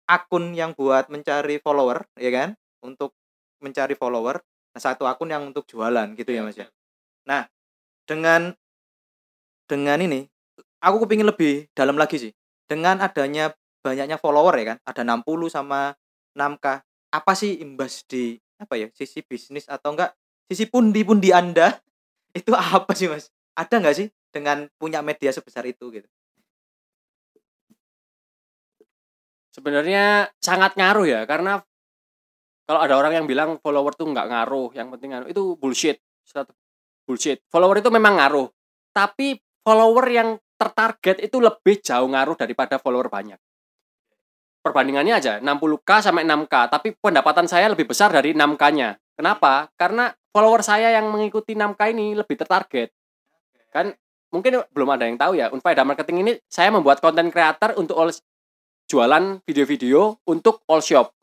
akun 0.08 0.56
yang 0.56 0.72
buat 0.72 1.12
mencari 1.12 1.60
follower 1.60 2.08
ya 2.16 2.32
kan 2.32 2.48
untuk 2.80 3.12
mencari 3.60 3.92
follower 3.92 4.40
nah 4.72 4.80
satu 4.80 5.04
akun 5.04 5.28
yang 5.28 5.44
untuk 5.44 5.68
jualan 5.68 6.16
gitu 6.16 6.32
ya 6.32 6.40
Iya, 6.40 6.48
mas 6.48 6.56
ya 6.56 6.66
nah 7.28 7.44
dengan 8.08 8.56
dengan 9.68 10.00
ini 10.00 10.24
aku 10.80 11.04
kepingin 11.04 11.28
lebih 11.28 11.68
dalam 11.76 12.00
lagi 12.00 12.16
sih. 12.16 12.32
Dengan 12.64 13.04
adanya 13.04 13.52
banyaknya 13.84 14.16
follower 14.16 14.56
ya 14.56 14.74
kan 14.74 14.78
ada 14.84 15.00
60 15.04 15.52
sama 15.52 15.92
6k 16.32 16.66
apa 17.08 17.32
sih 17.36 17.60
imbas 17.60 18.04
di 18.08 18.36
apa 18.58 18.74
ya 18.76 18.88
sisi 18.92 19.24
bisnis 19.24 19.64
atau 19.70 19.94
enggak 19.94 20.12
sisi 20.50 20.66
pundi-pundi 20.66 21.30
anda 21.30 21.76
itu 22.38 22.56
apa 22.56 22.96
sih 22.96 23.12
mas? 23.12 23.28
Ada 23.52 23.76
nggak 23.76 23.96
sih 23.96 24.08
dengan 24.32 24.66
punya 24.80 25.04
media 25.04 25.28
sebesar 25.28 25.68
itu 25.68 25.92
gitu? 25.92 26.08
Sebenarnya 29.52 30.30
sangat 30.38 30.78
ngaruh 30.78 31.06
ya 31.08 31.20
karena 31.28 31.60
kalau 32.68 32.80
ada 32.84 32.94
orang 33.00 33.16
yang 33.16 33.26
bilang 33.26 33.56
follower 33.64 33.96
tuh 33.96 34.12
nggak 34.12 34.28
ngaruh 34.28 34.70
yang 34.76 34.92
penting 34.92 35.16
ngaruh 35.16 35.28
itu 35.32 35.56
bullshit 35.56 35.98
bullshit. 37.08 37.40
Follower 37.48 37.80
itu 37.80 37.88
memang 37.88 38.20
ngaruh. 38.20 38.52
Tapi 38.92 39.40
follower 39.64 40.06
yang 40.12 40.36
tertarget 40.60 41.24
itu 41.24 41.40
lebih 41.40 41.80
jauh 41.80 42.04
ngaruh 42.04 42.36
daripada 42.36 42.76
follower 42.76 43.08
banyak. 43.08 43.40
Perbandingannya 44.60 45.14
aja 45.16 45.32
60k 45.40 45.90
sampai 46.04 46.28
6k 46.28 46.54
tapi 46.68 46.92
pendapatan 46.98 47.48
saya 47.48 47.72
lebih 47.72 47.88
besar 47.88 48.12
dari 48.12 48.36
6k 48.36 48.62
nya 48.74 48.98
kenapa? 49.16 49.70
Karena 49.78 50.10
follower 50.34 50.60
saya 50.60 50.92
yang 50.92 51.08
mengikuti 51.08 51.54
6k 51.54 51.80
ini 51.94 52.18
lebih 52.18 52.36
tertarget. 52.36 52.90
Kan 53.70 53.94
mungkin 54.34 54.60
belum 54.74 54.88
ada 54.92 55.08
yang 55.08 55.16
tahu 55.16 55.38
ya 55.38 55.48
Unfaida 55.54 55.86
Marketing 55.86 56.26
ini 56.26 56.32
saya 56.50 56.68
membuat 56.74 57.00
konten 57.00 57.32
creator 57.32 57.78
untuk 57.78 57.96
all 57.96 58.10
jualan 58.90 59.40
video-video 59.46 60.20
untuk 60.26 60.66
all 60.66 60.82
shop. 60.82 61.14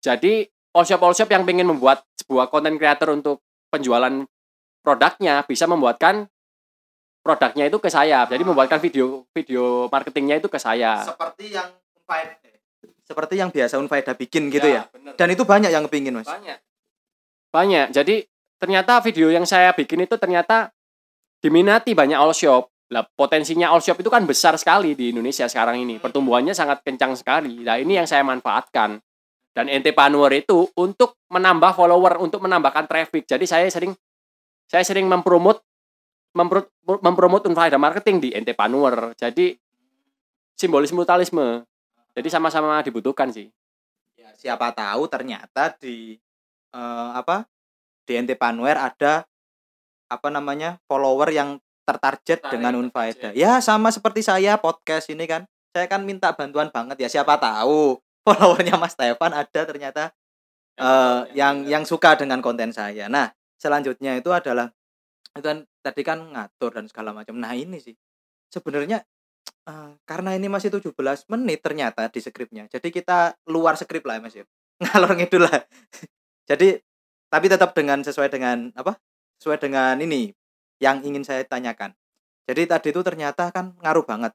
Jadi 0.00 0.46
all 0.72 0.86
shop 0.86 1.02
all 1.02 1.16
shop 1.18 1.28
yang 1.34 1.42
ingin 1.44 1.66
membuat 1.66 2.06
sebuah 2.14 2.46
konten 2.48 2.78
creator 2.78 3.10
untuk 3.10 3.42
penjualan 3.74 4.22
produknya 4.82 5.46
bisa 5.46 5.64
membuatkan 5.70 6.26
produknya 7.22 7.70
itu 7.70 7.78
ke 7.78 7.88
saya. 7.88 8.26
Jadi 8.26 8.42
membuatkan 8.42 8.82
video 8.82 9.24
video 9.30 9.86
marketingnya 9.88 10.42
itu 10.42 10.50
ke 10.50 10.58
saya. 10.58 11.06
seperti 11.06 11.54
yang 11.54 11.70
Unfaida 12.02 12.42
seperti 13.02 13.34
yang 13.36 13.50
biasa 13.52 13.76
Unfaida 13.76 14.16
bikin 14.16 14.48
gitu 14.48 14.66
ya, 14.66 14.88
bener. 14.88 15.12
dan 15.18 15.28
itu 15.28 15.42
banyak 15.44 15.68
yang 15.68 15.84
kepingin 15.86 16.16
mas 16.16 16.26
banyak. 16.26 16.58
Banyak. 17.52 17.86
Jadi 17.92 18.24
ternyata 18.56 19.04
video 19.04 19.28
yang 19.28 19.44
saya 19.44 19.76
bikin 19.76 20.08
itu 20.08 20.16
ternyata 20.16 20.72
diminati 21.44 21.92
banyak 21.92 22.16
all 22.16 22.32
shop. 22.32 22.72
Lah 22.88 23.04
potensinya 23.04 23.68
all 23.68 23.84
shop 23.84 24.00
itu 24.00 24.08
kan 24.08 24.24
besar 24.24 24.56
sekali 24.56 24.96
di 24.96 25.12
Indonesia 25.12 25.44
sekarang 25.44 25.84
ini. 25.84 26.00
Pertumbuhannya 26.00 26.56
sangat 26.56 26.80
kencang 26.80 27.12
sekali. 27.12 27.60
Nah, 27.60 27.76
ini 27.76 28.00
yang 28.00 28.08
saya 28.08 28.24
manfaatkan. 28.24 28.96
Dan 29.52 29.68
entrepreneur 29.68 30.32
itu 30.32 30.64
untuk 30.80 31.20
menambah 31.28 31.76
follower, 31.76 32.24
untuk 32.24 32.40
menambahkan 32.40 32.88
traffic. 32.88 33.28
Jadi 33.28 33.44
saya 33.44 33.68
sering 33.68 33.92
saya 34.72 34.88
sering 34.88 35.04
mempromot 35.04 35.60
mempro, 36.32 36.64
mempromot 37.04 37.44
Unfaida 37.44 37.76
marketing 37.76 38.24
di 38.24 38.28
entrepreneur. 38.32 39.12
Jadi 39.12 39.52
simbolis 40.56 40.96
mutualisme. 40.96 41.68
Jadi 42.16 42.28
sama-sama 42.32 42.80
dibutuhkan 42.80 43.28
sih. 43.28 43.52
ya, 44.16 44.32
siapa 44.32 44.72
tahu 44.72 45.08
ternyata 45.12 45.76
di 45.76 46.16
eh, 46.72 47.10
apa 47.12 47.44
di 48.08 48.16
Entrepreneur 48.16 48.76
ada 48.76 49.28
apa 50.08 50.28
namanya 50.28 50.80
follower 50.88 51.28
yang 51.32 51.60
tertarget 51.88 52.40
Tertarik, 52.40 52.52
dengan. 52.60 52.76
Unfaida 52.76 53.32
ya 53.32 53.58
sama 53.64 53.88
seperti 53.88 54.20
saya 54.20 54.60
podcast 54.60 55.08
ini 55.08 55.24
kan 55.24 55.48
saya 55.72 55.88
kan 55.88 56.04
minta 56.04 56.28
bantuan 56.36 56.68
banget 56.68 57.00
ya 57.00 57.08
siapa 57.08 57.40
tahu 57.40 57.96
followernya 58.28 58.76
Mas 58.76 58.92
Stefan 58.92 59.32
ada 59.32 59.60
ternyata 59.64 60.12
eh, 60.76 61.20
yang 61.32 61.64
yang 61.64 61.84
suka 61.88 62.16
dengan 62.16 62.44
konten 62.44 62.70
saya. 62.76 63.08
Nah, 63.08 63.32
selanjutnya 63.62 64.18
itu 64.18 64.30
adalah 64.34 64.74
itu 65.38 65.46
kan 65.46 65.58
tadi 65.80 66.02
kan 66.02 66.18
ngatur 66.34 66.74
dan 66.74 66.90
segala 66.90 67.14
macam. 67.14 67.38
Nah, 67.38 67.54
ini 67.54 67.78
sih 67.78 67.94
sebenarnya 68.50 69.06
eh, 69.70 69.90
karena 70.02 70.34
ini 70.34 70.50
masih 70.50 70.74
17 70.74 70.92
menit 71.30 71.62
ternyata 71.62 72.10
di 72.10 72.18
skripnya. 72.18 72.66
Jadi 72.66 72.90
kita 72.90 73.38
luar 73.46 73.78
skrip 73.78 74.02
lah 74.02 74.18
Mas 74.18 74.34
ya. 74.34 74.44
Ngalor 74.82 75.14
ngidul 75.14 75.46
lah. 75.46 75.62
Jadi 76.50 76.82
tapi 77.32 77.46
tetap 77.48 77.72
dengan 77.72 78.02
sesuai 78.02 78.28
dengan 78.28 78.74
apa? 78.74 78.98
Sesuai 79.40 79.58
dengan 79.62 79.96
ini 80.02 80.34
yang 80.82 81.00
ingin 81.06 81.22
saya 81.22 81.46
tanyakan. 81.46 81.94
Jadi 82.44 82.66
tadi 82.66 82.88
itu 82.90 83.00
ternyata 83.06 83.54
kan 83.54 83.78
ngaruh 83.78 84.04
banget. 84.04 84.34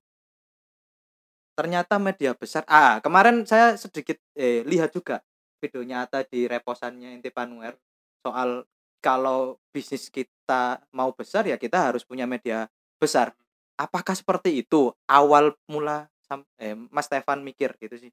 Ternyata 1.57 1.99
media 1.99 2.31
besar. 2.37 2.63
Ah, 2.69 3.03
kemarin 3.03 3.43
saya 3.43 3.75
sedikit 3.75 4.17
eh, 4.37 4.63
lihat 4.63 4.95
juga 4.95 5.21
video 5.59 5.81
nyata 5.83 6.23
di 6.25 6.45
reposannya 6.45 7.17
Intipanuer 7.17 7.75
soal 8.21 8.65
kalau 9.07 9.55
bisnis 9.71 10.11
kita 10.11 10.83
mau 10.91 11.15
besar 11.15 11.47
ya 11.47 11.55
kita 11.55 11.79
harus 11.79 12.03
punya 12.03 12.27
media 12.27 12.67
besar. 12.99 13.31
Apakah 13.79 14.11
seperti 14.11 14.67
itu 14.67 14.91
awal 15.07 15.55
mula 15.71 16.11
eh, 16.59 16.75
Mas 16.91 17.07
Stefan 17.07 17.39
mikir 17.39 17.71
gitu 17.79 17.95
sih? 17.95 18.11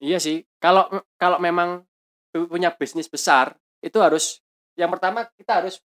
Iya 0.00 0.16
sih. 0.16 0.40
Kalau 0.56 0.88
kalau 1.20 1.36
memang 1.36 1.84
pu- 2.32 2.48
punya 2.48 2.72
bisnis 2.72 3.12
besar 3.12 3.52
itu 3.84 4.00
harus 4.00 4.40
yang 4.72 4.88
pertama 4.88 5.28
kita 5.36 5.60
harus 5.60 5.84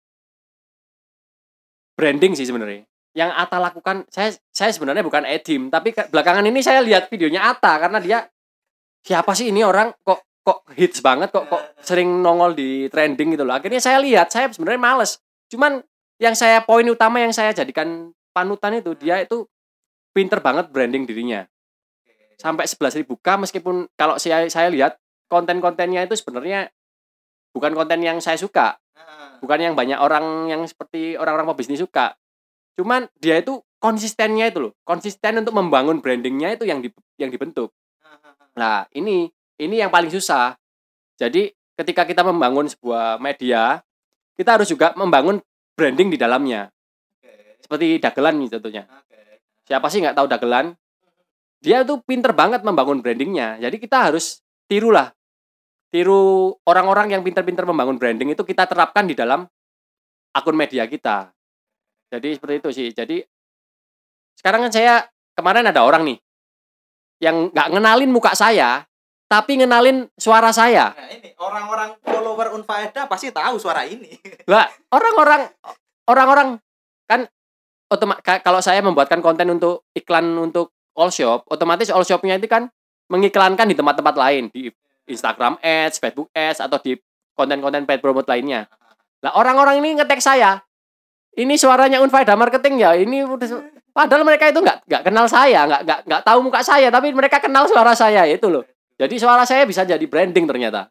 branding 1.98 2.38
sih 2.38 2.46
sebenarnya. 2.46 2.86
Yang 3.18 3.30
Ata 3.34 3.58
lakukan 3.58 4.06
saya 4.14 4.30
saya 4.54 4.70
sebenarnya 4.70 5.02
bukan 5.02 5.26
Edim, 5.26 5.74
tapi 5.74 5.90
belakangan 5.90 6.46
ini 6.46 6.62
saya 6.62 6.86
lihat 6.86 7.10
videonya 7.10 7.50
Ata 7.50 7.82
karena 7.82 7.98
dia 7.98 8.18
siapa 9.02 9.34
sih 9.34 9.50
ini 9.50 9.66
orang 9.66 9.90
kok 10.06 10.27
kok 10.48 10.64
hits 10.72 11.04
banget 11.04 11.28
kok 11.28 11.44
kok 11.52 11.60
sering 11.84 12.24
nongol 12.24 12.56
di 12.56 12.88
trending 12.88 13.36
gitu 13.36 13.44
loh. 13.44 13.60
Akhirnya 13.60 13.84
saya 13.84 14.00
lihat, 14.00 14.32
saya 14.32 14.48
sebenarnya 14.48 14.80
males. 14.80 15.20
Cuman 15.52 15.84
yang 16.16 16.32
saya 16.32 16.64
poin 16.64 16.88
utama 16.88 17.20
yang 17.20 17.36
saya 17.36 17.52
jadikan 17.52 18.16
panutan 18.32 18.80
itu 18.80 18.96
dia 18.96 19.20
itu 19.20 19.44
pinter 20.16 20.40
banget 20.40 20.72
branding 20.72 21.04
dirinya 21.04 21.46
sampai 22.38 22.70
11.000 22.70 23.06
k 23.18 23.28
meskipun 23.38 23.90
kalau 23.98 24.14
saya 24.16 24.46
saya 24.46 24.70
lihat 24.70 24.96
konten-kontennya 25.26 26.06
itu 26.06 26.14
sebenarnya 26.14 26.70
bukan 27.52 27.74
konten 27.74 28.00
yang 28.00 28.22
saya 28.22 28.38
suka, 28.38 28.78
bukan 29.42 29.58
yang 29.58 29.74
banyak 29.74 29.98
orang 29.98 30.48
yang 30.48 30.62
seperti 30.64 31.18
orang-orang 31.18 31.50
pebisnis 31.52 31.82
suka. 31.82 32.14
Cuman 32.78 33.10
dia 33.18 33.42
itu 33.42 33.58
konsistennya 33.82 34.48
itu 34.48 34.70
loh, 34.70 34.72
konsisten 34.86 35.42
untuk 35.42 35.54
membangun 35.54 35.98
brandingnya 35.98 36.54
itu 36.54 36.64
yang 36.64 36.78
di, 36.78 36.94
yang 37.18 37.28
dibentuk. 37.28 37.74
Nah, 38.54 38.86
ini 38.94 39.30
ini 39.58 39.82
yang 39.82 39.90
paling 39.90 40.08
susah. 40.08 40.54
Jadi 41.18 41.50
ketika 41.74 42.06
kita 42.06 42.22
membangun 42.22 42.70
sebuah 42.70 43.18
media, 43.18 43.82
kita 44.38 44.58
harus 44.58 44.70
juga 44.70 44.94
membangun 44.94 45.42
branding 45.74 46.14
di 46.14 46.18
dalamnya. 46.18 46.70
Seperti 47.58 47.98
dagelan 47.98 48.38
nih 48.38 48.48
contohnya. 48.54 48.82
Siapa 49.66 49.86
sih 49.90 50.00
nggak 50.00 50.16
tahu 50.16 50.26
dagelan? 50.30 50.72
Dia 51.58 51.82
tuh 51.82 52.00
pinter 52.06 52.30
banget 52.32 52.62
membangun 52.62 53.02
brandingnya. 53.02 53.58
Jadi 53.58 53.76
kita 53.82 54.10
harus 54.10 54.40
tirulah. 54.70 55.10
Tiru 55.88 56.52
orang-orang 56.68 57.16
yang 57.16 57.22
pinter-pinter 57.24 57.64
membangun 57.64 57.96
branding 57.96 58.32
itu 58.32 58.44
kita 58.44 58.68
terapkan 58.68 59.08
di 59.08 59.16
dalam 59.16 59.48
akun 60.32 60.56
media 60.56 60.84
kita. 60.84 61.32
Jadi 62.08 62.36
seperti 62.36 62.54
itu 62.60 62.70
sih. 62.72 62.88
Jadi 62.92 63.20
sekarang 64.38 64.68
kan 64.68 64.72
saya 64.72 65.04
kemarin 65.34 65.68
ada 65.68 65.82
orang 65.82 66.06
nih 66.08 66.18
yang 67.18 67.50
nggak 67.50 67.68
ngenalin 67.74 68.10
muka 68.12 68.32
saya, 68.32 68.87
tapi 69.28 69.60
ngenalin 69.60 70.08
suara 70.16 70.48
saya. 70.50 70.96
Nah, 70.96 71.08
ini 71.12 71.36
orang-orang 71.36 72.00
follower 72.00 72.56
Unfaeda 72.56 73.04
pasti 73.04 73.28
tahu 73.28 73.60
suara 73.60 73.84
ini. 73.84 74.16
Lah, 74.48 74.64
orang-orang 74.88 75.52
orang-orang 76.08 76.48
kan 77.04 77.28
otoma- 77.92 78.18
ka- 78.24 78.40
kalau 78.40 78.64
saya 78.64 78.80
membuatkan 78.80 79.20
konten 79.20 79.52
untuk 79.52 79.84
iklan 79.92 80.24
untuk 80.40 80.72
all 80.96 81.12
shop, 81.12 81.44
otomatis 81.52 81.92
all 81.92 82.08
shopnya 82.08 82.40
itu 82.40 82.48
kan 82.48 82.72
mengiklankan 83.12 83.68
di 83.68 83.76
tempat-tempat 83.76 84.14
lain 84.16 84.48
di 84.48 84.72
Instagram 85.04 85.60
Ads, 85.60 86.00
Facebook 86.00 86.32
Ads 86.32 86.64
atau 86.64 86.80
di 86.80 86.96
konten-konten 87.36 87.84
paid 87.84 88.00
promote 88.00 88.28
lainnya. 88.28 88.64
Lah 89.20 89.36
orang-orang 89.36 89.84
ini 89.84 90.00
ngetek 90.00 90.24
saya. 90.24 90.60
Ini 91.38 91.54
suaranya 91.54 92.02
Unfaida 92.02 92.34
Marketing 92.34 92.82
ya. 92.82 92.96
Ini 92.98 93.22
udah 93.28 93.46
padahal 93.94 94.26
mereka 94.26 94.50
itu 94.50 94.58
nggak 94.58 94.88
nggak 94.90 95.02
kenal 95.06 95.26
saya, 95.30 95.68
nggak 95.70 95.82
nggak 95.86 96.00
nggak 96.08 96.22
tahu 96.26 96.38
muka 96.42 96.60
saya, 96.66 96.88
tapi 96.90 97.14
mereka 97.14 97.38
kenal 97.38 97.68
suara 97.70 97.94
saya 97.94 98.26
itu 98.26 98.48
loh. 98.50 98.66
Jadi 98.98 99.14
suara 99.22 99.46
saya 99.46 99.62
bisa 99.62 99.86
jadi 99.86 100.02
branding 100.02 100.50
ternyata. 100.50 100.90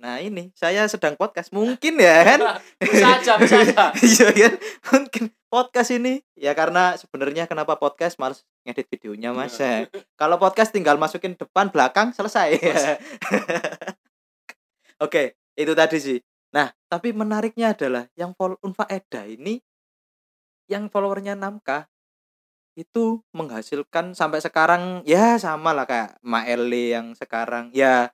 Nah, 0.00 0.16
ini 0.16 0.48
saya 0.56 0.88
sedang 0.88 1.12
podcast 1.12 1.52
mungkin 1.52 2.00
ya 2.00 2.24
kan. 2.24 2.40
Bisa 2.80 3.20
aja, 3.20 3.36
bisa 3.36 3.60
aja. 3.68 3.92
Iya 4.00 4.28
kan? 4.32 4.52
Mungkin 4.96 5.24
podcast 5.52 5.92
ini 5.92 6.24
ya 6.32 6.56
karena 6.56 6.96
sebenarnya 6.96 7.44
kenapa 7.44 7.76
podcast 7.76 8.16
males 8.16 8.48
ngedit 8.64 8.88
videonya 8.88 9.36
Mas. 9.36 9.60
Iya. 9.60 9.92
Kalau 10.16 10.40
podcast 10.40 10.72
tinggal 10.72 10.96
masukin 10.96 11.36
depan 11.36 11.68
belakang 11.68 12.16
selesai. 12.16 12.56
Oke, 15.04 15.36
itu 15.52 15.72
tadi 15.76 16.00
sih. 16.00 16.18
Nah, 16.56 16.72
tapi 16.88 17.12
menariknya 17.12 17.76
adalah 17.76 18.08
yang 18.16 18.32
follow 18.32 18.56
Unfaeda 18.64 19.28
ini 19.28 19.60
yang 20.72 20.88
followernya 20.88 21.36
6k 21.36 21.84
itu 22.80 23.20
menghasilkan 23.36 24.16
sampai 24.16 24.40
sekarang 24.40 25.04
ya 25.04 25.36
sama 25.36 25.76
lah 25.76 25.84
kayak 25.84 26.16
Maele 26.24 26.96
yang 26.96 27.12
sekarang 27.12 27.68
ya 27.76 28.08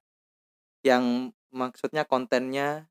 yang 0.82 1.30
maksudnya 1.54 2.02
kontennya 2.02 2.90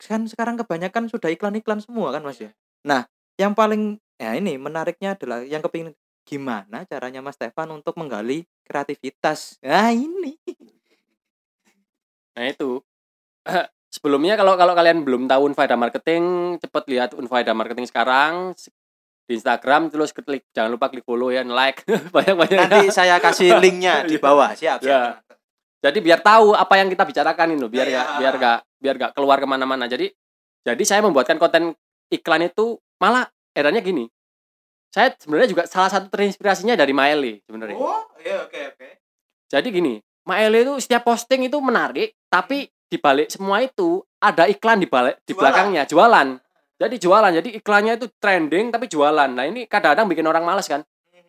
kan 0.00 0.24
sekarang 0.24 0.56
kebanyakan 0.56 1.12
sudah 1.12 1.28
iklan-iklan 1.28 1.84
semua 1.84 2.10
kan 2.16 2.24
Mas 2.24 2.40
ya. 2.40 2.56
Nah, 2.88 3.04
yang 3.36 3.52
paling 3.52 4.00
ya 4.16 4.32
ini 4.32 4.56
menariknya 4.56 5.12
adalah 5.16 5.44
yang 5.44 5.60
kepingin 5.60 5.92
gimana 6.24 6.88
caranya 6.88 7.20
Mas 7.20 7.36
Stefan 7.36 7.68
untuk 7.72 8.00
menggali 8.00 8.48
kreativitas. 8.64 9.60
Nah, 9.60 9.92
ini. 9.92 10.40
Nah 12.36 12.44
itu. 12.48 12.80
Sebelumnya 13.90 14.38
kalau 14.38 14.54
kalau 14.54 14.72
kalian 14.78 15.02
belum 15.02 15.26
tahu 15.26 15.50
Unfaida 15.50 15.74
Marketing, 15.74 16.56
cepet 16.62 16.84
lihat 16.86 17.10
Unfaida 17.18 17.50
Marketing 17.50 17.90
sekarang 17.90 18.54
di 19.30 19.38
Instagram 19.38 19.94
terus 19.94 20.10
klik 20.10 20.50
jangan 20.50 20.74
lupa 20.74 20.90
klik 20.90 21.06
follow 21.06 21.30
ya, 21.30 21.46
like 21.46 21.86
banyak-banyak. 22.14 22.58
Nanti 22.66 22.90
saya 22.90 23.22
kasih 23.22 23.54
linknya 23.62 24.02
di 24.02 24.18
bawah. 24.18 24.50
Siap, 24.50 24.82
siap. 24.82 25.22
Ya. 25.22 25.22
Jadi 25.80 25.98
biar 26.02 26.18
tahu 26.20 26.52
apa 26.52 26.74
yang 26.76 26.90
kita 26.90 27.06
bicarakan 27.06 27.54
ini 27.54 27.62
loh, 27.62 27.70
biar 27.70 27.86
Ya, 27.86 28.02
nggak 28.02 28.06
ya. 28.10 28.18
biar 28.18 28.34
nggak 28.36 28.58
biar 28.82 28.94
nggak 28.98 29.12
keluar 29.14 29.38
ke 29.38 29.46
mana-mana. 29.46 29.86
Jadi 29.86 30.10
jadi 30.66 30.82
saya 30.82 31.00
membuatkan 31.06 31.38
konten 31.38 31.72
iklan 32.10 32.50
itu 32.50 32.74
malah 32.98 33.30
eranya 33.54 33.78
gini. 33.80 34.10
Saya 34.90 35.14
sebenarnya 35.14 35.48
juga 35.54 35.62
salah 35.70 35.86
satu 35.86 36.10
terinspirasinya 36.10 36.74
dari 36.74 36.90
Maeli 36.90 37.38
sebenarnya. 37.46 37.78
Oh, 37.78 38.02
iya 38.20 38.42
oke 38.42 38.60
oke. 38.74 38.88
Jadi 39.46 39.68
gini, 39.70 39.94
Maele 40.26 40.66
itu 40.66 40.74
setiap 40.82 41.06
posting 41.06 41.46
itu 41.46 41.56
menarik, 41.62 42.18
tapi 42.26 42.66
di 42.90 42.98
balik 42.98 43.30
semua 43.30 43.62
itu 43.62 44.02
ada 44.18 44.50
iklan 44.50 44.82
di 44.82 44.90
balik 44.90 45.22
di 45.22 45.30
Jualan. 45.32 45.38
belakangnya, 45.38 45.82
jualan. 45.86 46.28
Jadi 46.80 46.96
jualan, 46.96 47.28
jadi 47.28 47.48
iklannya 47.60 48.00
itu 48.00 48.08
trending 48.16 48.72
tapi 48.72 48.88
jualan. 48.88 49.28
Nah 49.28 49.44
ini 49.44 49.68
kadang-kadang 49.68 50.08
bikin 50.08 50.24
orang 50.24 50.48
males 50.48 50.64
kan. 50.64 50.80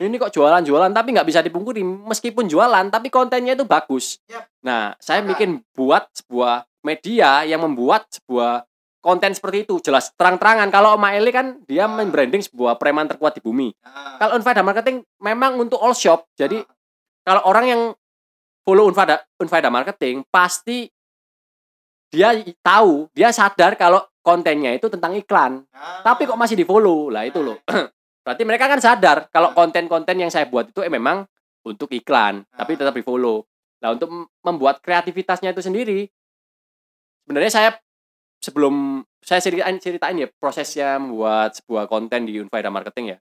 Ini 0.02 0.16
kok 0.18 0.32
jualan-jualan 0.34 0.96
tapi 0.96 1.14
nggak 1.14 1.28
bisa 1.28 1.44
dipungkiri 1.44 1.84
meskipun 1.84 2.48
jualan 2.48 2.88
tapi 2.90 3.12
kontennya 3.12 3.54
itu 3.54 3.68
bagus. 3.68 4.18
Yap. 4.32 4.48
Nah 4.64 4.96
saya 4.98 5.22
bikin 5.22 5.62
buat 5.76 6.08
sebuah 6.16 6.66
media 6.82 7.46
yang 7.46 7.62
membuat 7.62 8.10
sebuah 8.10 8.66
konten 9.04 9.36
seperti 9.36 9.68
itu 9.70 9.78
jelas 9.84 10.10
terang-terangan. 10.18 10.72
Kalau 10.74 10.96
Maele 10.98 11.30
kan 11.30 11.60
dia 11.68 11.86
Ah. 11.86 11.92
membranding 11.92 12.42
sebuah 12.42 12.80
preman 12.82 13.06
terkuat 13.12 13.38
di 13.38 13.42
bumi. 13.44 13.76
Nah, 13.84 14.18
Kalau 14.18 14.34
Unfaida 14.40 14.64
Marketing 14.66 15.06
memang 15.22 15.60
untuk 15.60 15.78
all 15.84 15.94
shop. 15.94 16.26
Jadi 16.34 16.64
Ah. 16.64 16.74
kalau 17.28 17.42
orang 17.46 17.66
yang 17.68 17.82
follow 18.64 18.88
Unfaida 18.90 19.22
Unfaida 19.38 19.70
Marketing 19.70 20.24
pasti 20.32 20.90
dia 22.12 22.36
tahu, 22.60 23.08
dia 23.16 23.32
sadar 23.32 23.80
kalau 23.80 24.04
kontennya 24.22 24.76
itu 24.76 24.92
tentang 24.92 25.16
iklan. 25.16 25.64
nah. 25.72 26.04
Tapi 26.04 26.28
kok 26.28 26.38
masih 26.38 26.60
di-follow? 26.60 27.10
Lah 27.10 27.24
itu 27.26 27.40
loh. 27.40 27.58
Berarti 28.28 28.44
mereka 28.46 28.70
kan 28.70 28.78
sadar 28.78 29.32
kalau 29.34 29.56
konten-konten 29.56 30.20
yang 30.20 30.30
saya 30.30 30.46
buat 30.46 30.70
itu 30.70 30.86
eh, 30.86 30.92
memang 30.92 31.26
untuk 31.66 31.90
iklan, 31.90 32.46
tapi 32.54 32.78
tetap 32.78 32.94
di-follow. 32.94 33.48
Nah, 33.82 33.98
untuk 33.98 34.14
mem- 34.14 34.30
membuat 34.46 34.84
kreativitasnya 34.84 35.58
itu 35.58 35.64
sendiri 35.66 36.06
sebenarnya 37.26 37.52
saya 37.54 37.70
sebelum 38.42 39.06
saya 39.22 39.40
ceritain 39.40 39.78
ceritain 39.78 40.18
ya 40.18 40.28
prosesnya 40.42 40.98
membuat 40.98 41.56
sebuah 41.56 41.86
konten 41.88 42.28
di 42.28 42.42
Unfaida 42.42 42.68
Marketing 42.68 43.16
ya. 43.16 43.18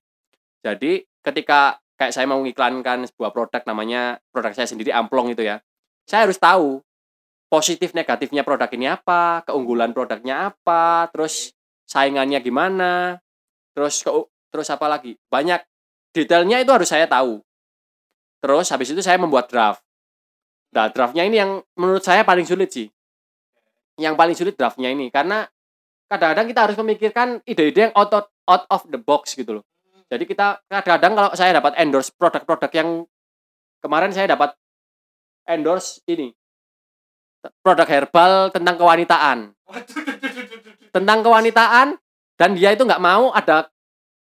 Jadi 0.66 1.04
ketika 1.22 1.78
kayak 1.94 2.12
saya 2.16 2.26
mau 2.26 2.40
mengiklankan 2.40 3.06
sebuah 3.12 3.30
produk 3.30 3.62
namanya 3.68 4.18
produk 4.32 4.56
saya 4.56 4.66
sendiri 4.66 4.90
amplong 4.90 5.32
itu 5.32 5.44
ya. 5.44 5.60
Saya 6.08 6.26
harus 6.26 6.40
tahu 6.40 6.80
positif 7.50 7.92
negatifnya 7.92 8.46
produk 8.46 8.70
ini 8.70 8.86
apa, 8.86 9.42
keunggulan 9.42 9.90
produknya 9.90 10.54
apa, 10.54 11.10
terus 11.10 11.50
saingannya 11.90 12.38
gimana, 12.38 13.18
terus 13.74 14.06
ke, 14.06 14.10
terus 14.54 14.70
apa 14.70 14.86
lagi? 14.86 15.18
Banyak 15.26 15.58
detailnya 16.14 16.62
itu 16.62 16.70
harus 16.70 16.86
saya 16.86 17.10
tahu. 17.10 17.42
Terus 18.40 18.70
habis 18.70 18.94
itu 18.94 19.02
saya 19.02 19.18
membuat 19.18 19.50
draft. 19.50 19.82
Nah, 20.70 20.86
draftnya 20.94 21.26
ini 21.26 21.42
yang 21.42 21.60
menurut 21.74 22.06
saya 22.06 22.22
paling 22.22 22.46
sulit 22.46 22.70
sih. 22.70 22.86
Yang 23.98 24.14
paling 24.14 24.36
sulit 24.38 24.54
draftnya 24.54 24.94
ini 24.94 25.10
karena 25.10 25.44
kadang-kadang 26.06 26.46
kita 26.46 26.60
harus 26.70 26.76
memikirkan 26.78 27.28
ide-ide 27.42 27.90
yang 27.90 27.94
out 27.98 28.14
of, 28.14 28.24
out 28.46 28.64
of 28.70 28.86
the 28.88 28.96
box 28.96 29.34
gitu 29.34 29.60
loh. 29.60 29.64
Jadi 30.06 30.24
kita 30.24 30.62
kadang-kadang 30.70 31.12
kalau 31.18 31.30
saya 31.34 31.50
dapat 31.58 31.74
endorse 31.82 32.14
produk-produk 32.14 32.70
yang 32.70 32.88
kemarin 33.82 34.14
saya 34.14 34.30
dapat 34.30 34.54
endorse 35.50 35.98
ini 36.06 36.30
produk 37.64 37.88
herbal 37.88 38.52
tentang 38.52 38.76
kewanitaan 38.76 39.38
tentang 40.90 41.18
kewanitaan 41.22 41.96
dan 42.36 42.50
dia 42.56 42.74
itu 42.74 42.82
nggak 42.82 43.02
mau 43.02 43.30
ada 43.30 43.70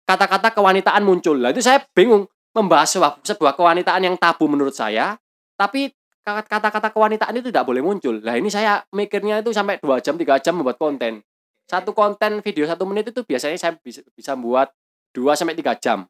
kata-kata 0.06 0.54
kewanitaan 0.54 1.02
muncul. 1.02 1.38
Lah 1.38 1.50
itu 1.50 1.62
saya 1.62 1.82
bingung 1.94 2.26
membahas 2.54 2.94
sebuah, 2.94 3.12
sebuah 3.22 3.52
kewanitaan 3.58 4.02
yang 4.02 4.16
tabu 4.16 4.46
menurut 4.48 4.72
saya, 4.72 5.18
tapi 5.58 5.92
kata-kata 6.26 6.90
kewanitaan 6.90 7.34
itu 7.38 7.50
tidak 7.54 7.66
boleh 7.66 7.82
muncul. 7.82 8.18
Lah 8.22 8.34
ini 8.34 8.50
saya 8.50 8.82
mikirnya 8.94 9.42
itu 9.42 9.54
sampai 9.54 9.78
dua 9.82 10.02
jam 10.02 10.18
tiga 10.18 10.38
jam 10.42 10.58
membuat 10.58 10.78
konten. 10.78 11.22
Satu 11.66 11.90
konten 11.90 12.42
video 12.46 12.62
satu 12.66 12.86
menit 12.86 13.10
itu 13.10 13.26
biasanya 13.26 13.58
saya 13.58 13.74
bisa 13.74 13.98
bisa 14.14 14.38
buat 14.38 14.70
2 15.18 15.34
sampai 15.34 15.58
tiga 15.58 15.74
jam. 15.74 16.06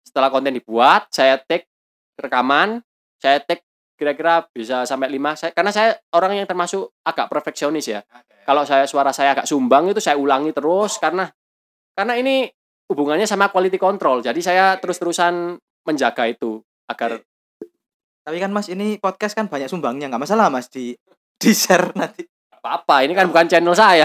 Setelah 0.00 0.32
konten 0.32 0.56
dibuat, 0.56 1.12
saya 1.12 1.36
take 1.36 1.68
rekaman, 2.16 2.80
saya 3.20 3.36
take 3.44 3.67
kira-kira 3.98 4.46
bisa 4.54 4.86
sampai 4.86 5.10
5 5.10 5.34
saya 5.34 5.50
karena 5.50 5.74
saya 5.74 5.98
orang 6.14 6.38
yang 6.38 6.46
termasuk 6.46 6.94
agak 7.02 7.26
perfeksionis 7.26 7.90
ya. 7.90 8.00
Kalau 8.46 8.62
saya 8.62 8.86
suara 8.86 9.10
saya 9.10 9.34
agak 9.34 9.50
sumbang 9.50 9.90
itu 9.90 9.98
saya 9.98 10.14
ulangi 10.14 10.54
terus 10.54 11.02
karena 11.02 11.26
karena 11.98 12.14
ini 12.14 12.46
hubungannya 12.88 13.26
sama 13.26 13.50
quality 13.50 13.76
control. 13.76 14.22
Jadi 14.22 14.38
saya 14.38 14.78
terus-terusan 14.78 15.58
menjaga 15.84 16.30
itu 16.30 16.62
agar 16.86 17.18
Tapi 18.28 18.44
kan 18.44 18.52
Mas 18.52 18.68
ini 18.68 19.00
podcast 19.00 19.32
kan 19.32 19.48
banyak 19.48 19.72
sumbangnya, 19.72 20.12
nggak 20.12 20.20
masalah 20.20 20.52
Mas 20.52 20.68
di 20.68 20.92
di 21.40 21.50
share 21.56 21.96
nanti. 21.96 22.28
apa-apa 22.58 23.06
ini 23.06 23.16
kan 23.16 23.24
bukan 23.30 23.48
channel 23.48 23.72
saya. 23.72 24.04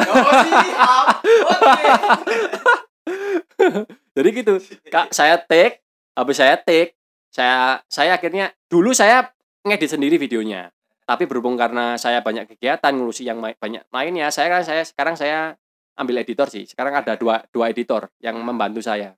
Jadi 4.16 4.30
gitu 4.32 4.62
kak 4.88 5.12
saya 5.12 5.36
take 5.42 5.84
habis 6.14 6.38
saya 6.40 6.56
take 6.56 6.96
saya 7.34 7.82
saya 7.90 8.14
akhirnya 8.16 8.54
dulu 8.70 8.94
saya 8.94 9.33
ngedit 9.64 9.96
sendiri 9.96 10.16
videonya 10.20 10.72
tapi 11.04 11.28
berhubung 11.28 11.60
karena 11.60 12.00
saya 12.00 12.24
banyak 12.24 12.48
kegiatan 12.56 12.96
ngurusi 12.96 13.28
yang 13.28 13.44
banyak 13.44 13.84
lainnya 13.92 14.32
saya 14.32 14.48
kan 14.48 14.64
saya 14.64 14.84
sekarang 14.88 15.16
saya 15.20 15.60
ambil 16.00 16.24
editor 16.24 16.48
sih 16.48 16.64
sekarang 16.64 16.96
ada 16.96 17.20
dua 17.20 17.44
dua 17.52 17.72
editor 17.72 18.08
yang 18.24 18.40
membantu 18.40 18.80
saya 18.80 19.16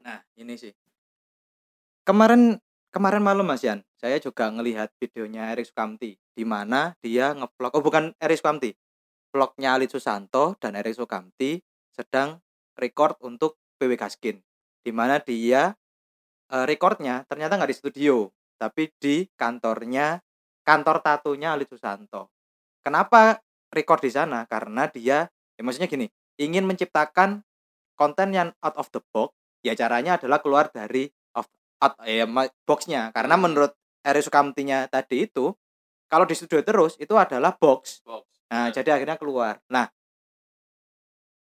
Nah, 0.00 0.18
ini 0.40 0.56
sih. 0.56 0.72
Kemarin 2.02 2.58
kemarin 2.90 3.22
malam 3.22 3.46
Mas 3.46 3.62
Yan, 3.62 3.84
saya 4.00 4.16
juga 4.18 4.48
ngelihat 4.50 4.90
videonya 4.98 5.52
Erik 5.52 5.68
Sukamti 5.68 6.16
di 6.16 6.44
mana 6.48 6.96
dia 7.04 7.36
ngevlog 7.36 7.72
oh 7.76 7.82
bukan 7.84 8.04
Erik 8.18 8.40
Sukamti. 8.40 8.72
Vlognya 9.30 9.78
Ali 9.78 9.86
Susanto 9.86 10.58
dan 10.58 10.74
Erik 10.74 10.98
Sukamti 10.98 11.62
sedang 11.94 12.42
record 12.74 13.14
untuk 13.22 13.62
PW 13.78 13.94
Gaskin. 13.94 14.42
Di 14.82 14.90
mana 14.90 15.22
dia 15.22 15.76
eh, 16.50 16.64
recordnya 16.66 17.22
ternyata 17.30 17.54
nggak 17.60 17.70
di 17.70 17.78
studio, 17.78 18.26
tapi 18.60 18.92
di 19.00 19.24
kantornya 19.40 20.20
kantor 20.60 21.00
tatunya 21.00 21.56
Ali 21.56 21.64
Susanto. 21.64 22.28
Kenapa 22.84 23.40
record 23.72 24.04
di 24.04 24.12
sana? 24.12 24.44
Karena 24.44 24.84
dia 24.92 25.24
ya 25.56 25.62
maksudnya 25.64 25.88
gini, 25.88 26.04
ingin 26.36 26.68
menciptakan 26.68 27.40
konten 27.96 28.36
yang 28.36 28.52
out 28.60 28.76
of 28.76 28.92
the 28.92 29.00
box 29.12 29.32
ya 29.64 29.72
caranya 29.72 30.20
adalah 30.20 30.44
keluar 30.44 30.68
dari 30.68 31.08
of 31.32 31.48
out 31.80 31.96
ya 32.04 32.28
boxnya. 32.68 33.08
Karena 33.16 33.40
menurut 33.40 33.72
Eri 34.04 34.20
Sukamtinya 34.20 34.84
tadi 34.92 35.24
itu 35.24 35.52
kalau 36.12 36.28
di 36.28 36.36
studio 36.36 36.60
terus 36.60 37.00
itu 37.00 37.16
adalah 37.16 37.56
box. 37.56 38.04
Nah 38.52 38.68
jadi 38.68 39.00
akhirnya 39.00 39.16
keluar. 39.16 39.56
Nah 39.72 39.88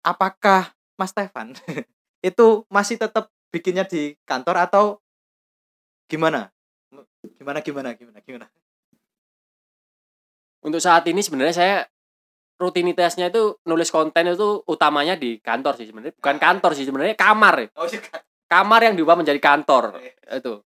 apakah 0.04 0.72
Mas 0.96 1.12
Stefan 1.12 1.56
itu 2.30 2.48
masih 2.72 2.96
tetap 3.00 3.28
bikinnya 3.52 3.84
di 3.88 4.16
kantor 4.28 4.68
atau 4.68 4.86
gimana 6.12 6.54
gimana 7.44 7.60
gimana 7.60 7.90
gimana 8.00 8.20
gimana? 8.24 8.48
Untuk 10.64 10.80
saat 10.80 11.04
ini 11.12 11.20
sebenarnya 11.20 11.56
saya 11.56 11.78
rutinitasnya 12.56 13.28
itu 13.28 13.60
nulis 13.68 13.92
konten 13.92 14.32
itu 14.32 14.64
utamanya 14.64 15.20
di 15.20 15.44
kantor 15.44 15.76
sih 15.76 15.92
sebenarnya. 15.92 16.16
Bukan 16.16 16.38
kantor 16.40 16.72
sih 16.72 16.88
sebenarnya 16.88 17.20
kamar 17.20 17.68
oh 17.76 17.88
iya 17.92 18.00
kamar 18.48 18.80
yang 18.88 18.96
diubah 18.96 19.20
menjadi 19.20 19.44
kantor 19.44 20.00
itu. 20.32 20.64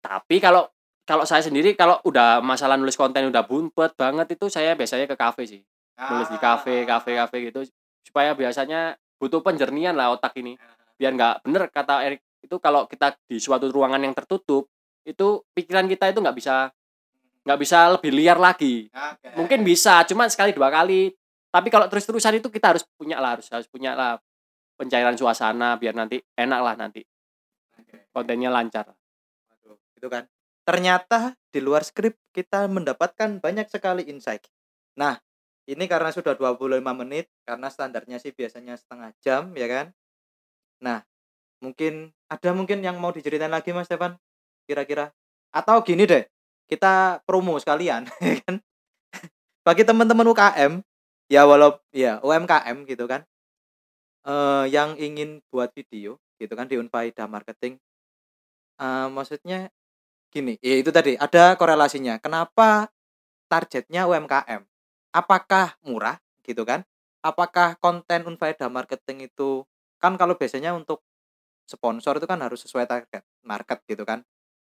Tapi 0.00 0.36
kalau 0.40 0.64
kalau 1.04 1.28
saya 1.28 1.44
sendiri 1.44 1.76
kalau 1.76 2.00
udah 2.08 2.40
masalah 2.40 2.80
nulis 2.80 2.96
konten 2.96 3.28
udah 3.28 3.44
bumpet 3.44 3.92
banget 4.00 4.40
itu 4.40 4.48
saya 4.48 4.72
biasanya 4.72 5.04
ke 5.04 5.16
kafe 5.18 5.44
sih. 5.44 5.60
Nulis 6.00 6.32
di 6.32 6.38
kafe 6.40 6.88
kafe 6.88 7.20
kafe 7.20 7.36
gitu. 7.52 7.60
Supaya 8.00 8.32
biasanya 8.32 8.96
butuh 9.20 9.44
penjernihan 9.44 9.92
lah 9.92 10.16
otak 10.16 10.32
ini. 10.40 10.56
Biar 10.96 11.12
nggak 11.12 11.44
bener 11.44 11.68
kata 11.68 12.06
Erik 12.06 12.24
itu 12.44 12.56
kalau 12.60 12.84
kita 12.88 13.16
di 13.24 13.40
suatu 13.40 13.68
ruangan 13.72 14.00
yang 14.04 14.12
tertutup 14.12 14.68
itu 15.04 15.44
pikiran 15.52 15.86
kita 15.86 16.10
itu 16.10 16.18
nggak 16.20 16.36
bisa 16.36 16.72
nggak 17.44 17.60
bisa 17.60 17.78
lebih 17.92 18.10
liar 18.10 18.40
lagi. 18.40 18.88
Mungkin 19.36 19.60
bisa 19.62 20.00
cuma 20.08 20.26
sekali 20.32 20.56
dua 20.56 20.72
kali. 20.72 21.12
Tapi 21.52 21.68
kalau 21.70 21.86
terus 21.86 22.02
terusan 22.08 22.40
itu 22.40 22.48
kita 22.50 22.74
harus 22.74 22.82
punya 22.98 23.20
lah 23.20 23.38
harus 23.38 23.46
harus 23.52 23.68
punya 23.70 23.94
lah 23.94 24.18
pencairan 24.74 25.14
suasana 25.14 25.78
biar 25.78 25.94
nanti 25.94 26.18
enak 26.34 26.60
lah 26.64 26.74
nanti. 26.74 27.04
Kontennya 28.10 28.50
lancar. 28.50 28.90
Waduh, 29.50 29.78
itu 29.94 30.08
kan. 30.10 30.26
Ternyata 30.64 31.36
di 31.52 31.60
luar 31.60 31.84
skrip 31.84 32.16
kita 32.32 32.66
mendapatkan 32.66 33.38
banyak 33.38 33.68
sekali 33.68 34.08
insight. 34.08 34.48
Nah, 34.96 35.20
ini 35.68 35.84
karena 35.84 36.10
sudah 36.10 36.34
25 36.34 36.80
menit 37.04 37.28
karena 37.44 37.68
standarnya 37.68 38.16
sih 38.18 38.32
biasanya 38.32 38.74
setengah 38.80 39.12
jam 39.20 39.52
ya 39.54 39.68
kan. 39.68 39.86
Nah, 40.80 41.04
mungkin 41.60 42.12
ada 42.28 42.50
mungkin 42.56 42.80
yang 42.80 42.96
mau 42.98 43.12
diceritain 43.12 43.52
lagi 43.52 43.70
Mas 43.76 43.86
Stefan 43.86 44.16
kira-kira. 44.68 45.12
Atau 45.54 45.80
gini 45.86 46.04
deh 46.08 46.24
kita 46.68 47.20
promo 47.28 47.56
sekalian 47.60 48.08
ya 48.24 48.36
kan? 48.44 48.60
Bagi 49.64 49.84
teman-teman 49.88 50.28
UKM 50.28 50.72
ya 51.32 51.48
walau 51.48 51.80
ya 51.92 52.20
UMKM 52.20 52.84
gitu 52.84 53.08
kan 53.08 53.24
eh 54.24 54.64
yang 54.72 54.96
ingin 54.96 55.40
buat 55.52 55.72
video 55.76 56.16
gitu 56.40 56.52
kan 56.56 56.64
di 56.68 56.80
Unfaida 56.80 57.28
Marketing 57.28 57.76
eh 58.80 59.08
maksudnya 59.10 59.70
gini 60.34 60.58
ya 60.62 60.76
itu 60.82 60.90
tadi 60.94 61.14
ada 61.18 61.54
korelasinya. 61.60 62.18
Kenapa 62.22 62.90
targetnya 63.50 64.06
UMKM 64.10 64.62
apakah 65.14 65.76
murah 65.86 66.18
gitu 66.46 66.64
kan? 66.66 66.84
Apakah 67.24 67.76
konten 67.80 68.26
Unfaida 68.28 68.68
Marketing 68.68 69.28
itu 69.28 69.64
kan 70.02 70.16
kalau 70.20 70.36
biasanya 70.36 70.76
untuk 70.76 71.00
sponsor 71.68 72.20
itu 72.20 72.26
kan 72.28 72.40
harus 72.44 72.60
sesuai 72.64 72.86
target 72.88 73.24
market 73.44 73.80
gitu 73.88 74.04
kan 74.04 74.20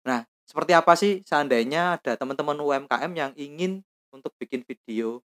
nah 0.06 0.24
seperti 0.46 0.72
apa 0.78 0.94
sih 0.94 1.26
seandainya 1.26 1.98
ada 1.98 2.14
teman-teman 2.16 2.56
UMKM 2.62 3.12
yang 3.18 3.32
ingin 3.34 3.82
untuk 4.14 4.32
bikin 4.38 4.62
video 4.62 5.26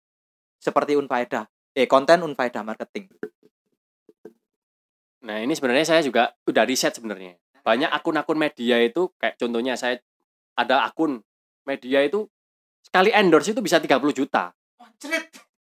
seperti 0.63 0.95
Unfaedah 0.95 1.51
eh 1.75 1.91
konten 1.91 2.23
Unfaedah 2.23 2.63
marketing 2.63 3.11
Nah 5.21 5.37
ini 5.45 5.53
sebenarnya 5.53 5.85
saya 5.85 6.01
juga 6.01 6.33
udah 6.49 6.65
riset 6.65 6.97
sebenarnya. 6.97 7.37
Banyak 7.61 7.93
akun-akun 7.93 8.41
media 8.41 8.81
itu 8.81 9.13
kayak 9.21 9.37
contohnya 9.37 9.77
saya 9.77 10.01
ada 10.57 10.89
akun 10.89 11.21
media 11.69 12.01
itu 12.01 12.25
sekali 12.81 13.13
endorse 13.13 13.53
itu 13.53 13.61
bisa 13.61 13.77
30 13.77 14.01
juta. 14.17 14.57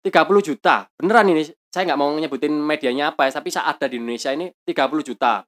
30 0.05 0.13
juta. 0.45 0.85
Beneran 0.93 1.33
ini 1.33 1.43
saya 1.73 1.89
nggak 1.89 1.99
mau 1.99 2.13
nyebutin 2.13 2.53
medianya 2.53 3.11
apa 3.13 3.27
ya, 3.27 3.41
tapi 3.41 3.49
saat 3.49 3.81
ada 3.81 3.89
di 3.89 3.97
Indonesia 3.97 4.29
ini 4.29 4.53
30 4.63 5.01
juta. 5.01 5.41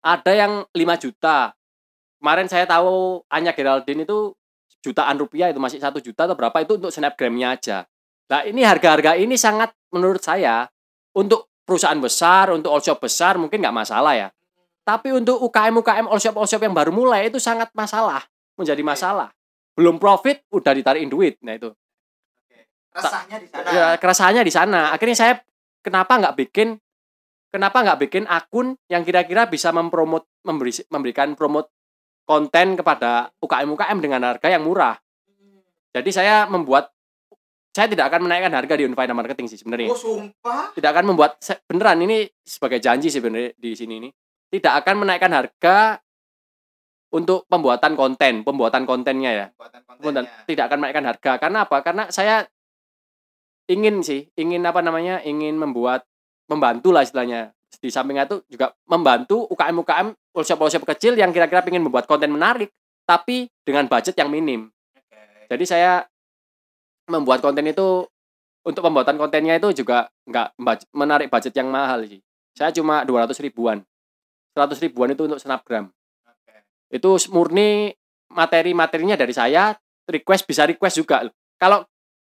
Ada 0.00 0.32
yang 0.32 0.52
5 0.72 1.04
juta. 1.04 1.52
Kemarin 2.20 2.46
saya 2.52 2.68
tahu 2.68 3.24
Anya 3.32 3.56
Geraldine 3.56 4.04
itu 4.04 4.36
jutaan 4.84 5.16
rupiah 5.16 5.48
itu 5.48 5.56
masih 5.56 5.80
satu 5.80 6.04
juta 6.04 6.28
atau 6.28 6.36
berapa 6.36 6.60
itu 6.60 6.76
untuk 6.76 6.92
snapgramnya 6.92 7.56
aja. 7.56 7.78
Nah 8.28 8.44
ini 8.44 8.60
harga-harga 8.60 9.16
ini 9.16 9.40
sangat 9.40 9.72
menurut 9.88 10.20
saya 10.20 10.68
untuk 11.16 11.48
perusahaan 11.64 11.96
besar, 11.96 12.52
untuk 12.52 12.70
all 12.70 12.84
shop 12.84 13.00
besar 13.00 13.40
mungkin 13.40 13.64
nggak 13.64 13.72
masalah 13.72 14.12
ya. 14.16 14.28
Tapi 14.84 15.16
untuk 15.16 15.40
UKM 15.40 15.80
UKM 15.80 16.06
all 16.12 16.20
shop 16.20 16.36
all 16.36 16.48
shop 16.48 16.60
yang 16.60 16.76
baru 16.76 16.92
mulai 16.92 17.32
itu 17.32 17.40
sangat 17.40 17.72
masalah, 17.72 18.20
menjadi 18.54 18.84
masalah. 18.84 19.32
Belum 19.72 19.96
profit 19.96 20.44
udah 20.52 20.76
ditarikin 20.76 21.08
duit. 21.08 21.40
Nah 21.40 21.56
itu. 21.56 21.72
resahnya 22.90 23.38
di 23.38 23.46
sana 23.46 23.70
Ya, 23.70 23.86
kerasanya 24.02 24.42
di 24.42 24.50
sana. 24.50 24.80
Akhirnya 24.90 25.14
saya 25.14 25.34
kenapa 25.80 26.18
nggak 26.18 26.34
bikin 26.36 26.76
kenapa 27.54 27.86
nggak 27.86 27.98
bikin 28.02 28.24
akun 28.26 28.74
yang 28.90 29.06
kira-kira 29.06 29.46
bisa 29.46 29.70
mempromot 29.70 30.26
memberi 30.42 30.74
memberikan 30.90 31.38
promote 31.38 31.70
konten 32.30 32.78
kepada 32.78 33.34
UKM 33.42 33.74
UKM 33.74 33.98
dengan 33.98 34.22
harga 34.22 34.46
yang 34.46 34.62
murah. 34.62 34.94
Jadi 35.90 36.14
saya 36.14 36.46
membuat 36.46 36.94
saya 37.74 37.90
tidak 37.90 38.06
akan 38.14 38.30
menaikkan 38.30 38.54
harga 38.54 38.74
di 38.78 38.86
Unfaida 38.86 39.10
Marketing 39.10 39.50
sih 39.50 39.58
sebenarnya. 39.58 39.90
Oh 39.90 39.98
sumpah? 39.98 40.70
Tidak 40.70 40.86
akan 40.86 41.10
membuat 41.10 41.42
beneran 41.66 41.98
ini 42.06 42.30
sebagai 42.46 42.78
janji 42.78 43.10
sih 43.10 43.18
bener 43.18 43.58
di 43.58 43.74
sini 43.74 43.98
ini. 43.98 44.08
Tidak 44.46 44.70
akan 44.70 45.02
menaikkan 45.02 45.30
harga 45.34 45.98
untuk 47.10 47.50
pembuatan 47.50 47.98
konten 47.98 48.46
pembuatan 48.46 48.86
kontennya 48.86 49.30
ya. 49.34 49.46
Buatan 49.58 49.82
Pembuatan- 49.82 50.30
tidak 50.46 50.64
akan 50.70 50.78
menaikkan 50.86 51.06
harga. 51.10 51.32
Karena 51.42 51.58
apa? 51.66 51.76
Karena 51.82 52.04
saya 52.14 52.46
ingin 53.66 54.06
sih 54.06 54.30
ingin 54.38 54.62
apa 54.62 54.82
namanya 54.82 55.18
ingin 55.26 55.58
membuat 55.58 56.06
membantu 56.46 56.94
lah 56.94 57.02
istilahnya. 57.02 57.50
Di 57.82 57.90
samping 57.90 58.18
itu 58.18 58.42
juga 58.50 58.74
membantu 58.86 59.46
UKM 59.50 59.82
UKM 60.30 60.36
workshop 60.36 60.58
workshop 60.58 60.84
kecil 60.96 61.12
yang 61.18 61.34
kira-kira 61.34 61.62
ingin 61.66 61.86
membuat 61.86 62.06
konten 62.06 62.30
menarik 62.30 62.70
tapi 63.06 63.50
dengan 63.66 63.90
budget 63.90 64.14
yang 64.14 64.30
minim 64.30 64.70
jadi 65.50 65.64
saya 65.66 65.92
membuat 67.10 67.42
konten 67.42 67.66
itu 67.66 68.06
untuk 68.62 68.86
pembuatan 68.86 69.18
kontennya 69.18 69.58
itu 69.58 69.82
juga 69.82 70.06
nggak 70.30 70.54
menarik 70.94 71.26
budget 71.26 71.56
yang 71.58 71.72
mahal 71.72 72.06
sih. 72.06 72.22
Saya 72.54 72.70
cuma 72.70 73.02
200 73.02 73.34
ribuan. 73.42 73.82
100 74.54 74.78
ribuan 74.78 75.10
itu 75.10 75.26
untuk 75.26 75.42
snapgram. 75.42 75.90
Itu 76.86 77.18
murni 77.34 77.90
materi-materinya 78.30 79.18
dari 79.18 79.34
saya, 79.34 79.74
request 80.06 80.46
bisa 80.46 80.66
request 80.70 81.02
juga. 81.02 81.26
Kalau 81.58 81.82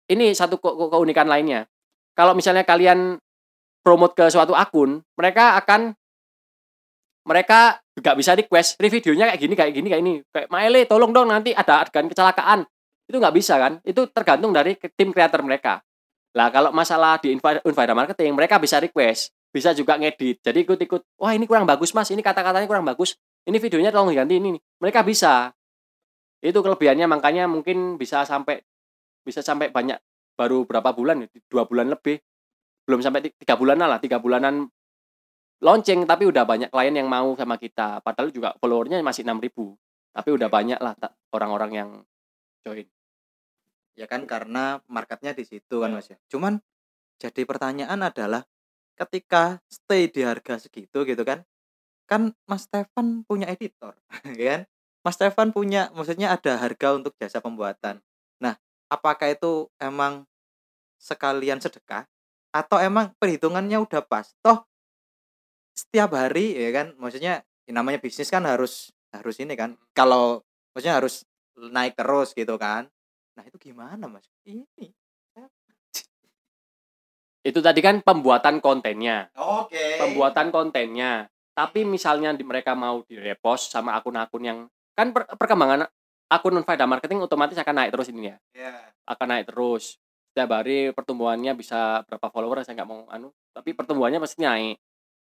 ini 0.09 0.33
satu 0.33 0.57
ke- 0.57 0.73
ke- 0.73 0.89
keunikan 0.97 1.29
lainnya. 1.29 1.69
Kalau 2.17 2.33
misalnya 2.33 2.65
kalian 2.65 3.21
promote 3.85 4.17
ke 4.17 4.25
suatu 4.29 4.57
akun, 4.57 5.01
mereka 5.17 5.57
akan 5.61 5.93
mereka 7.27 7.79
juga 7.93 8.17
bisa 8.17 8.33
request, 8.33 8.79
"Ri, 8.81 8.89
videonya 8.89 9.33
kayak 9.33 9.39
gini, 9.41 9.53
kayak 9.53 9.73
gini, 9.75 9.87
kayak 9.93 10.01
ini. 10.01 10.13
Kayak 10.33 10.47
Maele, 10.49 10.81
tolong 10.89 11.11
dong 11.13 11.29
nanti 11.29 11.53
ada 11.53 11.85
adegan 11.85 12.09
kecelakaan. 12.09 12.65
Itu 13.05 13.19
nggak 13.21 13.35
bisa 13.35 13.59
kan? 13.59 13.77
Itu 13.85 14.09
tergantung 14.09 14.55
dari 14.55 14.79
tim 14.97 15.13
kreator 15.13 15.43
mereka. 15.45 15.83
Lah 16.31 16.47
kalau 16.47 16.71
masalah 16.71 17.19
di 17.19 17.35
Unfaida 17.35 17.91
Marketing 17.91 18.31
mereka 18.31 18.55
bisa 18.55 18.79
request 18.79 19.35
bisa 19.51 19.75
juga 19.75 19.99
ngedit. 19.99 20.39
Jadi 20.39 20.63
ikut-ikut 20.63 21.19
wah 21.19 21.35
ini 21.35 21.43
kurang 21.43 21.67
bagus 21.67 21.91
mas. 21.91 22.07
Ini 22.09 22.23
kata-katanya 22.23 22.65
kurang 22.65 22.87
bagus. 22.87 23.19
Ini 23.43 23.59
videonya 23.59 23.91
tolong 23.91 24.15
diganti 24.15 24.39
ini 24.39 24.55
mereka 24.79 25.03
bisa. 25.03 25.51
Itu 26.39 26.63
kelebihannya. 26.63 27.05
Makanya 27.05 27.51
mungkin 27.51 27.99
bisa 27.99 28.23
sampai 28.23 28.63
bisa 29.21 29.43
sampai 29.43 29.69
banyak 29.69 29.99
baru 30.39 30.63
berapa 30.63 30.95
bulan 30.95 31.27
ya 31.27 31.27
dua 31.51 31.67
bulan 31.67 31.91
lebih. 31.91 32.17
Belum 32.87 33.03
sampai 33.03 33.29
ti- 33.29 33.35
tiga 33.37 33.59
bulanan 33.59 33.91
lah 33.91 33.99
tiga 33.99 34.17
bulanan 34.17 34.71
launching 35.61 36.09
tapi 36.09 36.25
udah 36.25 36.43
banyak 36.43 36.69
klien 36.73 36.95
yang 36.97 37.07
mau 37.07 37.37
sama 37.37 37.55
kita. 37.61 38.01
Padahal 38.01 38.33
juga 38.33 38.57
followernya 38.57 38.99
masih 39.05 39.23
6000 39.23 39.77
tapi 40.11 40.29
udah 40.35 40.49
banyak 40.51 40.79
lah 40.81 40.97
orang-orang 41.31 41.71
yang 41.71 41.89
join. 42.65 42.89
Ya 43.95 44.09
kan 44.09 44.25
karena 44.27 44.81
marketnya 44.89 45.31
di 45.37 45.45
situ 45.45 45.79
kan 45.79 45.93
mas 45.93 46.09
ya. 46.09 46.17
Cuman 46.27 46.59
jadi 47.21 47.45
pertanyaan 47.45 48.01
adalah 48.01 48.43
ketika 48.97 49.61
stay 49.69 50.09
di 50.09 50.25
harga 50.25 50.57
segitu 50.57 51.05
gitu 51.07 51.23
kan 51.23 51.45
kan 52.09 52.35
mas 52.43 52.67
Stefan 52.67 53.23
punya 53.23 53.47
editor 53.47 53.95
ya 54.39 54.57
kan? 54.57 54.61
Mas 55.01 55.17
Stefan 55.17 55.49
punya 55.49 55.89
maksudnya 55.97 56.29
ada 56.29 56.61
harga 56.61 56.93
untuk 56.93 57.17
jasa 57.17 57.41
pembuatan. 57.41 58.01
Nah 58.41 58.57
apakah 58.89 59.33
itu 59.33 59.69
emang 59.81 60.29
sekalian 61.01 61.57
sedekah 61.57 62.05
atau 62.53 62.77
emang 62.77 63.09
perhitungannya 63.17 63.81
udah 63.81 64.05
pas? 64.05 64.33
Toh 64.45 64.70
setiap 65.81 66.13
hari 66.13 66.53
ya 66.53 66.69
kan 66.69 66.87
maksudnya 67.01 67.41
ya 67.65 67.71
namanya 67.73 67.97
bisnis 67.97 68.29
kan 68.29 68.45
harus 68.45 68.93
harus 69.09 69.35
ini 69.41 69.57
kan 69.57 69.73
kalau 69.97 70.45
maksudnya 70.71 71.01
harus 71.01 71.25
naik 71.57 71.97
terus 71.97 72.31
gitu 72.37 72.55
kan. 72.61 72.87
Nah 73.35 73.43
itu 73.45 73.57
gimana 73.57 74.05
mas? 74.05 74.25
Ini 74.45 74.65
itu 77.41 77.57
tadi 77.57 77.81
kan 77.81 78.05
pembuatan 78.05 78.61
kontennya. 78.61 79.33
Oke. 79.33 79.97
Pembuatan 79.97 80.53
kontennya. 80.53 81.25
Tapi 81.57 81.81
misalnya 81.83 82.31
di, 82.37 82.45
mereka 82.45 82.77
mau 82.77 83.01
direpost 83.01 83.73
sama 83.73 83.97
akun-akun 83.97 84.43
yang 84.45 84.59
kan 84.93 85.09
per- 85.09 85.25
perkembangan 85.35 85.89
akun 86.29 86.61
Faida 86.61 86.85
Marketing 86.85 87.25
otomatis 87.25 87.57
akan 87.57 87.75
naik 87.81 87.91
terus 87.91 88.13
ini 88.13 88.29
ya? 88.29 88.37
Ya 88.53 88.93
akan 89.09 89.27
naik 89.27 89.49
terus. 89.49 89.97
Setiap 90.31 90.53
hari 90.53 90.95
pertumbuhannya 90.95 91.51
bisa 91.57 92.05
berapa 92.07 92.31
follower 92.31 92.63
saya 92.63 92.77
nggak 92.79 92.89
mau 92.89 93.03
anu. 93.11 93.33
Tapi 93.51 93.75
pertumbuhannya 93.75 94.21
pasti 94.21 94.45
naik 94.45 94.77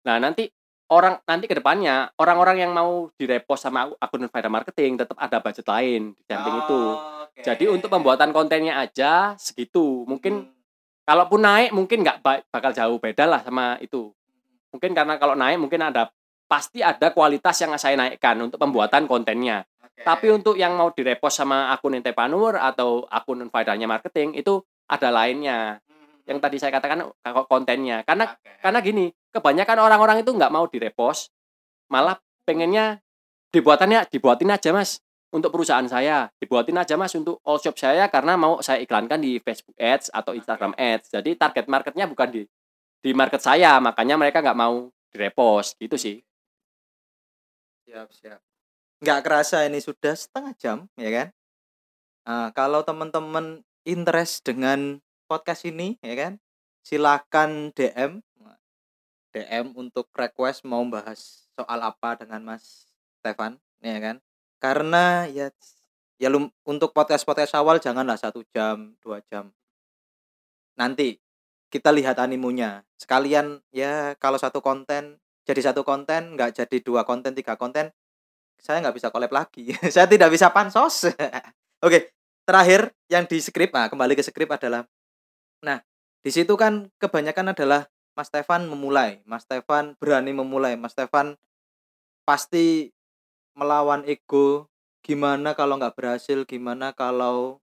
nah 0.06 0.22
nanti 0.22 0.52
orang 0.88 1.20
nanti 1.28 1.46
ke 1.52 1.56
depannya 1.56 2.12
orang-orang 2.16 2.64
yang 2.64 2.72
mau 2.72 3.12
direpost 3.20 3.68
sama 3.68 3.92
akun 4.00 4.28
Faida 4.32 4.48
Marketing 4.48 4.96
tetap 4.96 5.18
ada 5.20 5.44
budget 5.44 5.68
lain 5.68 6.16
di 6.16 6.24
samping 6.24 6.56
itu. 6.64 6.82
Jadi 7.38 7.66
untuk 7.70 7.92
pembuatan 7.94 8.34
kontennya 8.34 8.82
aja 8.82 9.38
segitu. 9.38 10.08
Mungkin 10.10 10.48
kalaupun 11.06 11.44
naik 11.44 11.70
mungkin 11.76 12.02
nggak 12.02 12.20
ba- 12.24 12.44
bakal 12.50 12.72
jauh 12.74 12.98
beda 12.98 13.30
lah 13.30 13.42
sama 13.44 13.78
itu. 13.84 14.10
Mungkin 14.74 14.96
karena 14.98 15.20
kalau 15.22 15.38
naik 15.38 15.60
mungkin 15.62 15.86
ada 15.86 16.10
pasti 16.48 16.80
ada 16.80 17.12
kualitas 17.12 17.60
yang 17.60 17.76
saya 17.76 18.00
naikkan 18.00 18.40
untuk 18.40 18.58
pembuatan 18.58 19.06
kontennya. 19.06 19.68
Tapi 19.98 20.30
untuk 20.30 20.56
yang 20.56 20.78
mau 20.78 20.94
direpost 20.94 21.42
sama 21.42 21.74
akun 21.74 21.98
entrepreneur 21.98 22.56
atau 22.58 23.04
akun 23.10 23.50
faedahnya 23.50 23.90
marketing 23.90 24.38
itu 24.40 24.64
ada 24.88 25.12
lainnya. 25.12 25.84
Yang 26.28 26.38
tadi 26.44 26.58
saya 26.62 26.72
katakan 26.74 27.12
kalau 27.22 27.44
kontennya. 27.50 28.08
Karena 28.08 28.34
karena 28.62 28.80
gini 28.80 29.06
kebanyakan 29.38 29.78
orang-orang 29.78 30.26
itu 30.26 30.34
nggak 30.34 30.50
mau 30.50 30.66
direpost 30.66 31.30
malah 31.94 32.18
pengennya 32.44 33.00
dibuatannya 33.54 34.10
dibuatin 34.10 34.52
aja 34.52 34.74
mas 34.74 35.00
untuk 35.32 35.54
perusahaan 35.54 35.86
saya 35.86 36.28
dibuatin 36.42 36.76
aja 36.82 36.98
mas 36.98 37.14
untuk 37.14 37.40
all 37.46 37.62
shop 37.62 37.78
saya 37.78 38.10
karena 38.10 38.34
mau 38.36 38.60
saya 38.66 38.82
iklankan 38.82 39.22
di 39.22 39.40
Facebook 39.40 39.78
Ads 39.78 40.10
atau 40.12 40.34
Instagram 40.34 40.74
Ads 40.76 41.14
jadi 41.14 41.38
target 41.38 41.70
marketnya 41.70 42.10
bukan 42.10 42.28
di 42.34 42.42
di 43.00 43.12
market 43.14 43.40
saya 43.40 43.78
makanya 43.78 44.18
mereka 44.18 44.42
nggak 44.42 44.58
mau 44.58 44.90
direpost 45.14 45.78
gitu 45.80 45.96
sih 45.96 46.28
Siap, 47.88 48.12
siap. 48.12 48.44
Nggak 49.00 49.24
kerasa 49.24 49.64
ini 49.64 49.80
sudah 49.80 50.12
setengah 50.12 50.54
jam, 50.60 50.78
ya 51.00 51.08
kan? 51.08 51.28
Nah, 52.28 52.52
kalau 52.52 52.84
teman-teman 52.84 53.64
interest 53.88 54.44
dengan 54.44 55.00
podcast 55.32 55.64
ini, 55.64 55.96
ya 56.04 56.20
kan? 56.20 56.34
Silakan 56.84 57.72
DM, 57.72 58.20
DM 59.36 59.76
untuk 59.76 60.08
request 60.16 60.64
mau 60.64 60.84
bahas 60.88 61.50
soal 61.54 61.80
apa 61.84 62.20
dengan 62.20 62.44
Mas 62.44 62.88
Stefan, 63.20 63.60
ya 63.84 63.98
kan? 64.00 64.18
Karena 64.58 65.28
ya, 65.28 65.52
ya 66.18 66.30
lum- 66.32 66.54
untuk 66.66 66.96
podcast 66.96 67.28
podcast 67.28 67.54
awal 67.56 67.78
janganlah 67.78 68.18
satu 68.18 68.42
jam, 68.54 68.96
dua 69.04 69.22
jam. 69.30 69.52
Nanti 70.80 71.18
kita 71.68 71.92
lihat 71.92 72.22
animunya. 72.22 72.86
Sekalian 72.96 73.60
ya 73.74 74.16
kalau 74.18 74.40
satu 74.40 74.64
konten 74.64 75.20
jadi 75.48 75.72
satu 75.72 75.88
konten 75.88 76.36
nggak 76.36 76.60
jadi 76.60 76.78
dua 76.84 77.08
konten 77.08 77.32
tiga 77.32 77.56
konten 77.56 77.88
saya 78.60 78.84
nggak 78.84 79.00
bisa 79.00 79.08
collab 79.10 79.32
lagi 79.32 79.72
saya 79.96 80.06
tidak 80.06 80.28
bisa 80.28 80.52
pansos 80.52 81.08
oke 81.86 82.12
terakhir 82.44 82.92
yang 83.08 83.24
di 83.24 83.40
skrip 83.40 83.72
nah 83.72 83.88
kembali 83.88 84.14
ke 84.20 84.24
skrip 84.28 84.52
adalah 84.52 84.84
nah 85.64 85.80
di 86.20 86.30
situ 86.30 86.52
kan 86.60 86.92
kebanyakan 87.00 87.56
adalah 87.56 87.88
Mas 88.18 88.34
Stefan 88.34 88.66
memulai. 88.66 89.22
Mas 89.30 89.46
Stefan 89.46 89.94
berani 90.02 90.34
memulai. 90.34 90.74
Mas 90.74 90.98
Stefan 90.98 91.38
pasti 92.26 92.90
melawan 93.54 94.02
ego. 94.10 94.66
Gimana 95.06 95.54
kalau 95.54 95.78
nggak 95.78 95.94
berhasil? 95.94 96.42
Gimana 96.50 96.98
kalau 96.98 97.62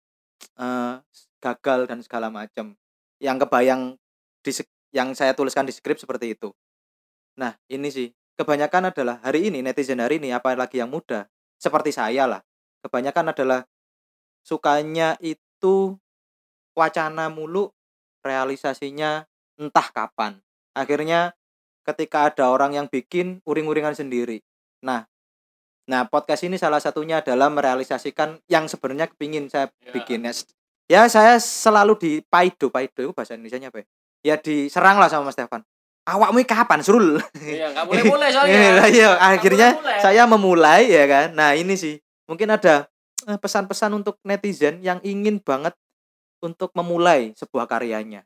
eh, 0.55 1.03
gagal 1.43 1.91
dan 1.91 1.99
segala 2.07 2.31
macam 2.31 2.79
yang 3.19 3.43
kebayang 3.43 3.99
di 4.47 4.55
yang 4.95 5.11
saya 5.19 5.35
tuliskan 5.35 5.67
di 5.67 5.75
skrip 5.75 5.99
seperti 5.99 6.39
itu. 6.39 6.55
Nah, 7.35 7.59
ini 7.67 7.91
sih. 7.91 8.09
Kebanyakan 8.37 8.93
adalah 8.93 9.17
hari 9.25 9.49
ini 9.49 9.65
netizen 9.65 9.97
hari 9.97 10.21
ini 10.21 10.29
apalagi 10.29 10.77
yang 10.79 10.93
muda 10.93 11.25
seperti 11.57 11.91
saya 11.91 12.29
lah. 12.29 12.45
Kebanyakan 12.85 13.33
adalah 13.33 13.65
sukanya 14.45 15.17
itu 15.25 15.97
wacana 16.77 17.33
mulu, 17.33 17.73
realisasinya 18.21 19.25
entah 19.57 19.89
kapan. 19.91 20.39
Akhirnya 20.73 21.33
ketika 21.83 22.29
ada 22.29 22.51
orang 22.51 22.75
yang 22.75 22.87
bikin 22.87 23.41
uring-uringan 23.47 23.95
sendiri. 23.95 24.43
Nah, 24.83 25.07
nah 25.87 26.05
podcast 26.05 26.43
ini 26.43 26.59
salah 26.59 26.83
satunya 26.83 27.23
adalah 27.23 27.47
merealisasikan 27.49 28.43
yang 28.47 28.67
sebenarnya 28.67 29.07
kepingin 29.09 29.47
saya 29.47 29.71
Ya. 29.81 29.93
bikin 29.95 30.27
ya. 30.27 30.33
Ya 30.87 31.03
saya 31.11 31.39
selalu 31.39 31.99
di 31.99 32.13
paido, 32.23 32.71
paido 32.71 33.03
itu 33.03 33.11
bahasa 33.11 33.35
Indonesia 33.35 33.59
apa 33.59 33.83
ya? 33.83 33.87
Ya 34.23 34.35
diserang 34.39 34.99
lah 34.99 35.11
sama 35.11 35.31
Mas 35.31 35.35
Stefan. 35.35 35.63
Awakmu 36.07 36.39
kapan, 36.47 36.87
Surul? 36.87 37.19
iya 37.35 37.75
nggak 37.75 37.87
boleh 37.87 38.03
boleh 38.15 38.29
Iya, 38.31 38.35
soalnya 38.35 38.87
iya, 38.87 39.09
akhirnya 39.19 39.69
boleh-boleh. 39.75 39.99
saya 39.99 40.23
memulai 40.31 40.83
ya 40.87 41.05
kan. 41.11 41.27
Nah, 41.35 41.59
ini 41.59 41.75
sih 41.75 41.99
mungkin 42.31 42.55
ada 42.55 42.87
eh, 43.27 43.39
pesan-pesan 43.39 43.91
untuk 43.91 44.15
netizen 44.23 44.79
yang 44.87 45.03
ingin 45.03 45.43
banget 45.43 45.75
untuk 46.39 46.71
memulai 46.79 47.35
sebuah 47.35 47.67
karyanya. 47.67 48.23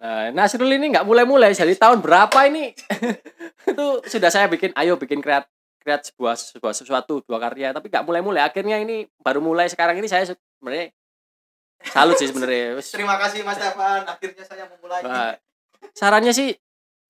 Nah, 0.00 0.32
Nasrul 0.32 0.80
ini 0.80 0.96
nggak 0.96 1.04
mulai-mulai 1.04 1.52
dari 1.52 1.76
tahun 1.76 2.00
berapa 2.00 2.38
ini? 2.48 2.72
itu 3.70 3.86
sudah 4.08 4.32
saya 4.32 4.48
bikin, 4.48 4.72
ayo 4.72 4.96
bikin 4.96 5.20
kreat 5.20 5.44
kreat 5.80 6.08
sebuah 6.08 6.36
sebuah 6.36 6.72
sesuatu, 6.72 7.20
dua 7.24 7.36
karya, 7.36 7.76
tapi 7.76 7.92
nggak 7.92 8.08
mulai-mulai. 8.08 8.40
Akhirnya 8.40 8.80
ini 8.80 9.04
baru 9.20 9.44
mulai 9.44 9.68
sekarang 9.68 10.00
ini 10.00 10.08
saya 10.08 10.24
sebenarnya 10.24 10.96
salut 11.84 12.16
sih 12.16 12.28
sebenarnya. 12.32 12.80
Terima 12.96 13.20
kasih 13.20 13.44
Mas 13.44 13.60
Stefan, 13.60 14.08
akhirnya 14.08 14.44
saya 14.44 14.64
memulai. 14.72 15.00
Nah, 15.04 15.32
sarannya 15.92 16.32
sih 16.32 16.56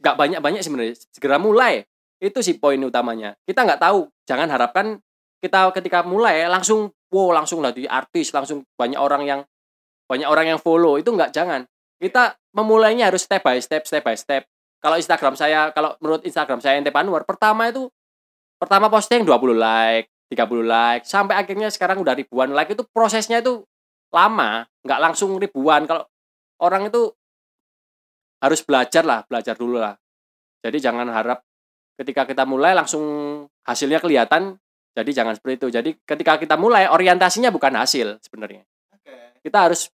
nggak 0.03 0.17
banyak-banyak 0.19 0.63
sebenarnya. 0.63 0.95
Segera 1.15 1.39
mulai. 1.39 1.87
Itu 2.19 2.43
sih 2.43 2.59
poin 2.59 2.79
utamanya. 2.83 3.39
Kita 3.47 3.65
nggak 3.65 3.81
tahu, 3.81 4.11
jangan 4.27 4.51
harapkan 4.51 4.99
kita 5.41 5.73
ketika 5.79 6.03
mulai 6.03 6.45
langsung 6.51 6.91
wow 7.11 7.33
langsung 7.39 7.63
lah 7.63 7.71
di 7.71 7.87
artis, 7.87 8.35
langsung 8.35 8.67
banyak 8.75 8.99
orang 8.99 9.23
yang 9.25 9.41
banyak 10.11 10.27
orang 10.27 10.55
yang 10.55 10.59
follow. 10.59 10.99
Itu 10.99 11.15
nggak 11.15 11.31
jangan. 11.31 11.65
Kita 12.03 12.40
memulainya 12.55 13.11
harus 13.11 13.27
step 13.27 13.43
by 13.43 13.59
step, 13.63 13.87
step 13.87 14.03
by 14.03 14.17
step. 14.19 14.47
Kalau 14.81 14.97
Instagram 14.97 15.37
saya, 15.37 15.71
kalau 15.77 15.95
menurut 16.01 16.25
Instagram 16.25 16.59
saya 16.65 16.81
Ente 16.81 16.91
Panwar, 16.91 17.29
pertama 17.29 17.69
itu 17.69 17.93
pertama 18.57 18.89
posting 18.89 19.25
20 19.29 19.57
like, 19.57 20.09
30 20.33 20.65
like, 20.65 21.03
sampai 21.05 21.37
akhirnya 21.37 21.69
sekarang 21.69 22.01
udah 22.01 22.17
ribuan 22.17 22.53
like 22.57 22.73
itu 22.73 22.85
prosesnya 22.89 23.45
itu 23.45 23.65
lama, 24.11 24.65
nggak 24.83 25.01
langsung 25.01 25.37
ribuan. 25.37 25.85
Kalau 25.85 26.05
orang 26.65 26.89
itu 26.89 27.13
harus 28.41 28.61
belajar 28.65 29.05
lah, 29.05 29.21
belajar 29.29 29.55
dulu 29.55 29.77
lah. 29.81 29.95
Jadi 30.65 30.77
jangan 30.81 31.09
harap 31.13 31.45
ketika 32.01 32.25
kita 32.25 32.49
mulai 32.49 32.73
langsung 32.73 33.05
hasilnya 33.69 34.01
kelihatan. 34.01 34.57
Jadi 34.91 35.11
jangan 35.15 35.37
seperti 35.39 35.55
itu. 35.61 35.69
Jadi 35.71 35.91
ketika 36.03 36.41
kita 36.41 36.59
mulai 36.59 36.91
orientasinya 36.91 37.53
bukan 37.53 37.79
hasil 37.79 38.19
sebenarnya. 38.25 38.67
Oke. 38.91 39.39
Kita 39.45 39.71
harus 39.71 39.93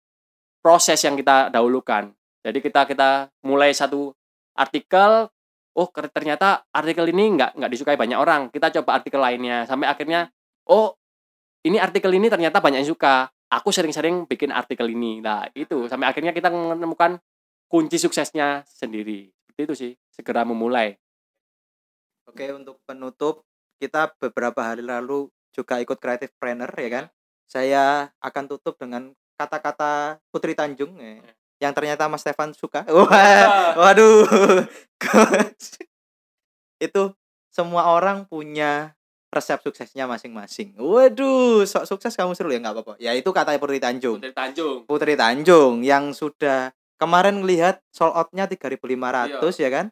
proses 0.61 0.99
yang 1.01 1.17
kita 1.17 1.49
dahulukan. 1.49 2.13
Jadi 2.43 2.59
kita 2.59 2.83
kita 2.83 3.31
mulai 3.47 3.71
satu 3.71 4.11
artikel, 4.53 5.31
oh 5.73 5.87
ternyata 6.11 6.67
artikel 6.75 7.07
ini 7.09 7.39
nggak 7.39 7.55
nggak 7.55 7.71
disukai 7.71 7.95
banyak 7.95 8.19
orang. 8.19 8.51
Kita 8.51 8.69
coba 8.79 8.99
artikel 8.99 9.23
lainnya 9.23 9.63
sampai 9.63 9.87
akhirnya 9.87 10.27
oh 10.67 10.93
ini 11.63 11.79
artikel 11.79 12.11
ini 12.11 12.27
ternyata 12.27 12.59
banyak 12.59 12.83
yang 12.83 12.91
suka. 12.91 13.31
Aku 13.47 13.71
sering-sering 13.71 14.25
bikin 14.27 14.49
artikel 14.51 14.89
ini. 14.89 15.21
Nah, 15.21 15.45
itu 15.53 15.85
sampai 15.87 16.09
akhirnya 16.09 16.33
kita 16.33 16.49
menemukan 16.49 17.21
kunci 17.69 18.01
suksesnya 18.01 18.65
sendiri. 18.65 19.29
Seperti 19.29 19.61
itu 19.63 19.73
sih, 19.77 19.91
segera 20.09 20.41
memulai. 20.43 20.97
Oke, 22.25 22.49
untuk 22.49 22.81
penutup 22.83 23.45
kita 23.77 24.09
beberapa 24.17 24.65
hari 24.65 24.81
lalu 24.81 25.29
juga 25.53 25.77
ikut 25.77 26.01
Creative 26.01 26.33
Planner 26.41 26.71
ya 26.73 26.89
kan. 26.89 27.05
Saya 27.45 27.83
akan 28.19 28.43
tutup 28.49 28.75
dengan 28.81 29.13
kata-kata 29.37 30.17
Putri 30.33 30.57
Tanjung 30.57 30.97
ya, 30.97 31.21
yang 31.57 31.71
ternyata 31.71 32.05
Mas 32.07 32.21
Stefan 32.21 32.53
suka. 32.53 32.85
Wah, 32.95 33.73
waduh. 33.75 34.65
Itu 36.79 37.13
semua 37.49 37.87
orang 37.89 38.25
punya 38.25 38.93
resep 39.29 39.59
suksesnya 39.61 40.05
masing-masing. 40.05 40.77
Waduh, 40.77 41.65
sok 41.65 41.89
sukses 41.89 42.13
kamu 42.13 42.37
seru 42.37 42.53
ya 42.53 42.61
nggak 42.61 42.75
apa-apa. 42.75 42.93
Ya 43.01 43.13
itu 43.13 43.25
kata 43.29 43.57
Putri 43.57 43.81
Tanjung. 43.81 44.21
Putri 44.21 44.33
Tanjung. 44.33 44.77
Putri 44.85 45.13
Tanjung 45.17 45.81
yang 45.81 46.13
sudah 46.13 46.69
kemarin 47.01 47.41
melihat 47.41 47.81
sold 47.89 48.13
out-nya 48.13 48.45
3.500 48.45 49.41
ya 49.57 49.69
kan. 49.73 49.85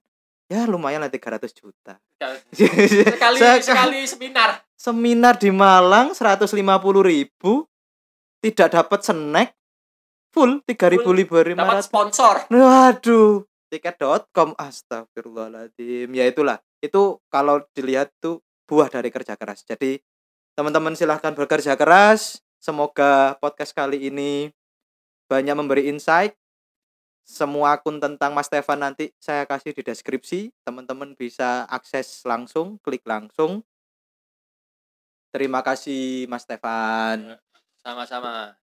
Ya 0.46 0.68
lumayan 0.68 1.00
lah 1.00 1.10
300 1.10 1.48
juta. 1.56 1.96
Sekali 2.52 3.40
Sek- 3.42 3.64
sekali 3.66 4.00
seminar. 4.04 4.62
seminar 4.76 5.40
di 5.40 5.48
Malang 5.50 6.12
150 6.12 6.60
ribu 7.02 7.66
tidak 8.44 8.68
dapat 8.76 9.00
snack 9.00 9.56
full 10.32 10.64
3.500 10.64 11.54
Dapat 11.56 11.84
sponsor. 11.84 12.36
waduh. 12.50 13.44
Tiket.com 13.72 14.52
astagfirullahaladzim. 14.60 16.12
Ya 16.12 16.28
itulah. 16.28 16.60
Itu 16.84 17.24
kalau 17.32 17.64
dilihat 17.72 18.12
tuh 18.20 18.44
buah 18.68 18.92
dari 18.92 19.08
kerja 19.12 19.40
keras. 19.40 19.64
Jadi 19.64 20.00
teman-teman 20.56 20.92
silahkan 20.96 21.32
bekerja 21.32 21.80
keras. 21.80 22.44
Semoga 22.60 23.40
podcast 23.40 23.72
kali 23.72 24.12
ini 24.12 24.52
banyak 25.32 25.56
memberi 25.56 25.88
insight. 25.88 26.36
Semua 27.24 27.80
akun 27.80 28.04
tentang 28.04 28.36
Mas 28.36 28.52
Stefan 28.52 28.84
nanti 28.84 29.16
saya 29.24 29.48
kasih 29.48 29.72
di 29.72 29.88
deskripsi. 29.88 30.52
Teman-teman 30.68 31.16
bisa 31.16 31.64
akses 31.72 32.28
langsung 32.28 32.76
klik 32.84 33.08
langsung. 33.08 33.64
Terima 35.32 35.64
kasih 35.64 36.28
Mas 36.28 36.44
Stefan. 36.44 37.40
Sama-sama. 37.80 38.61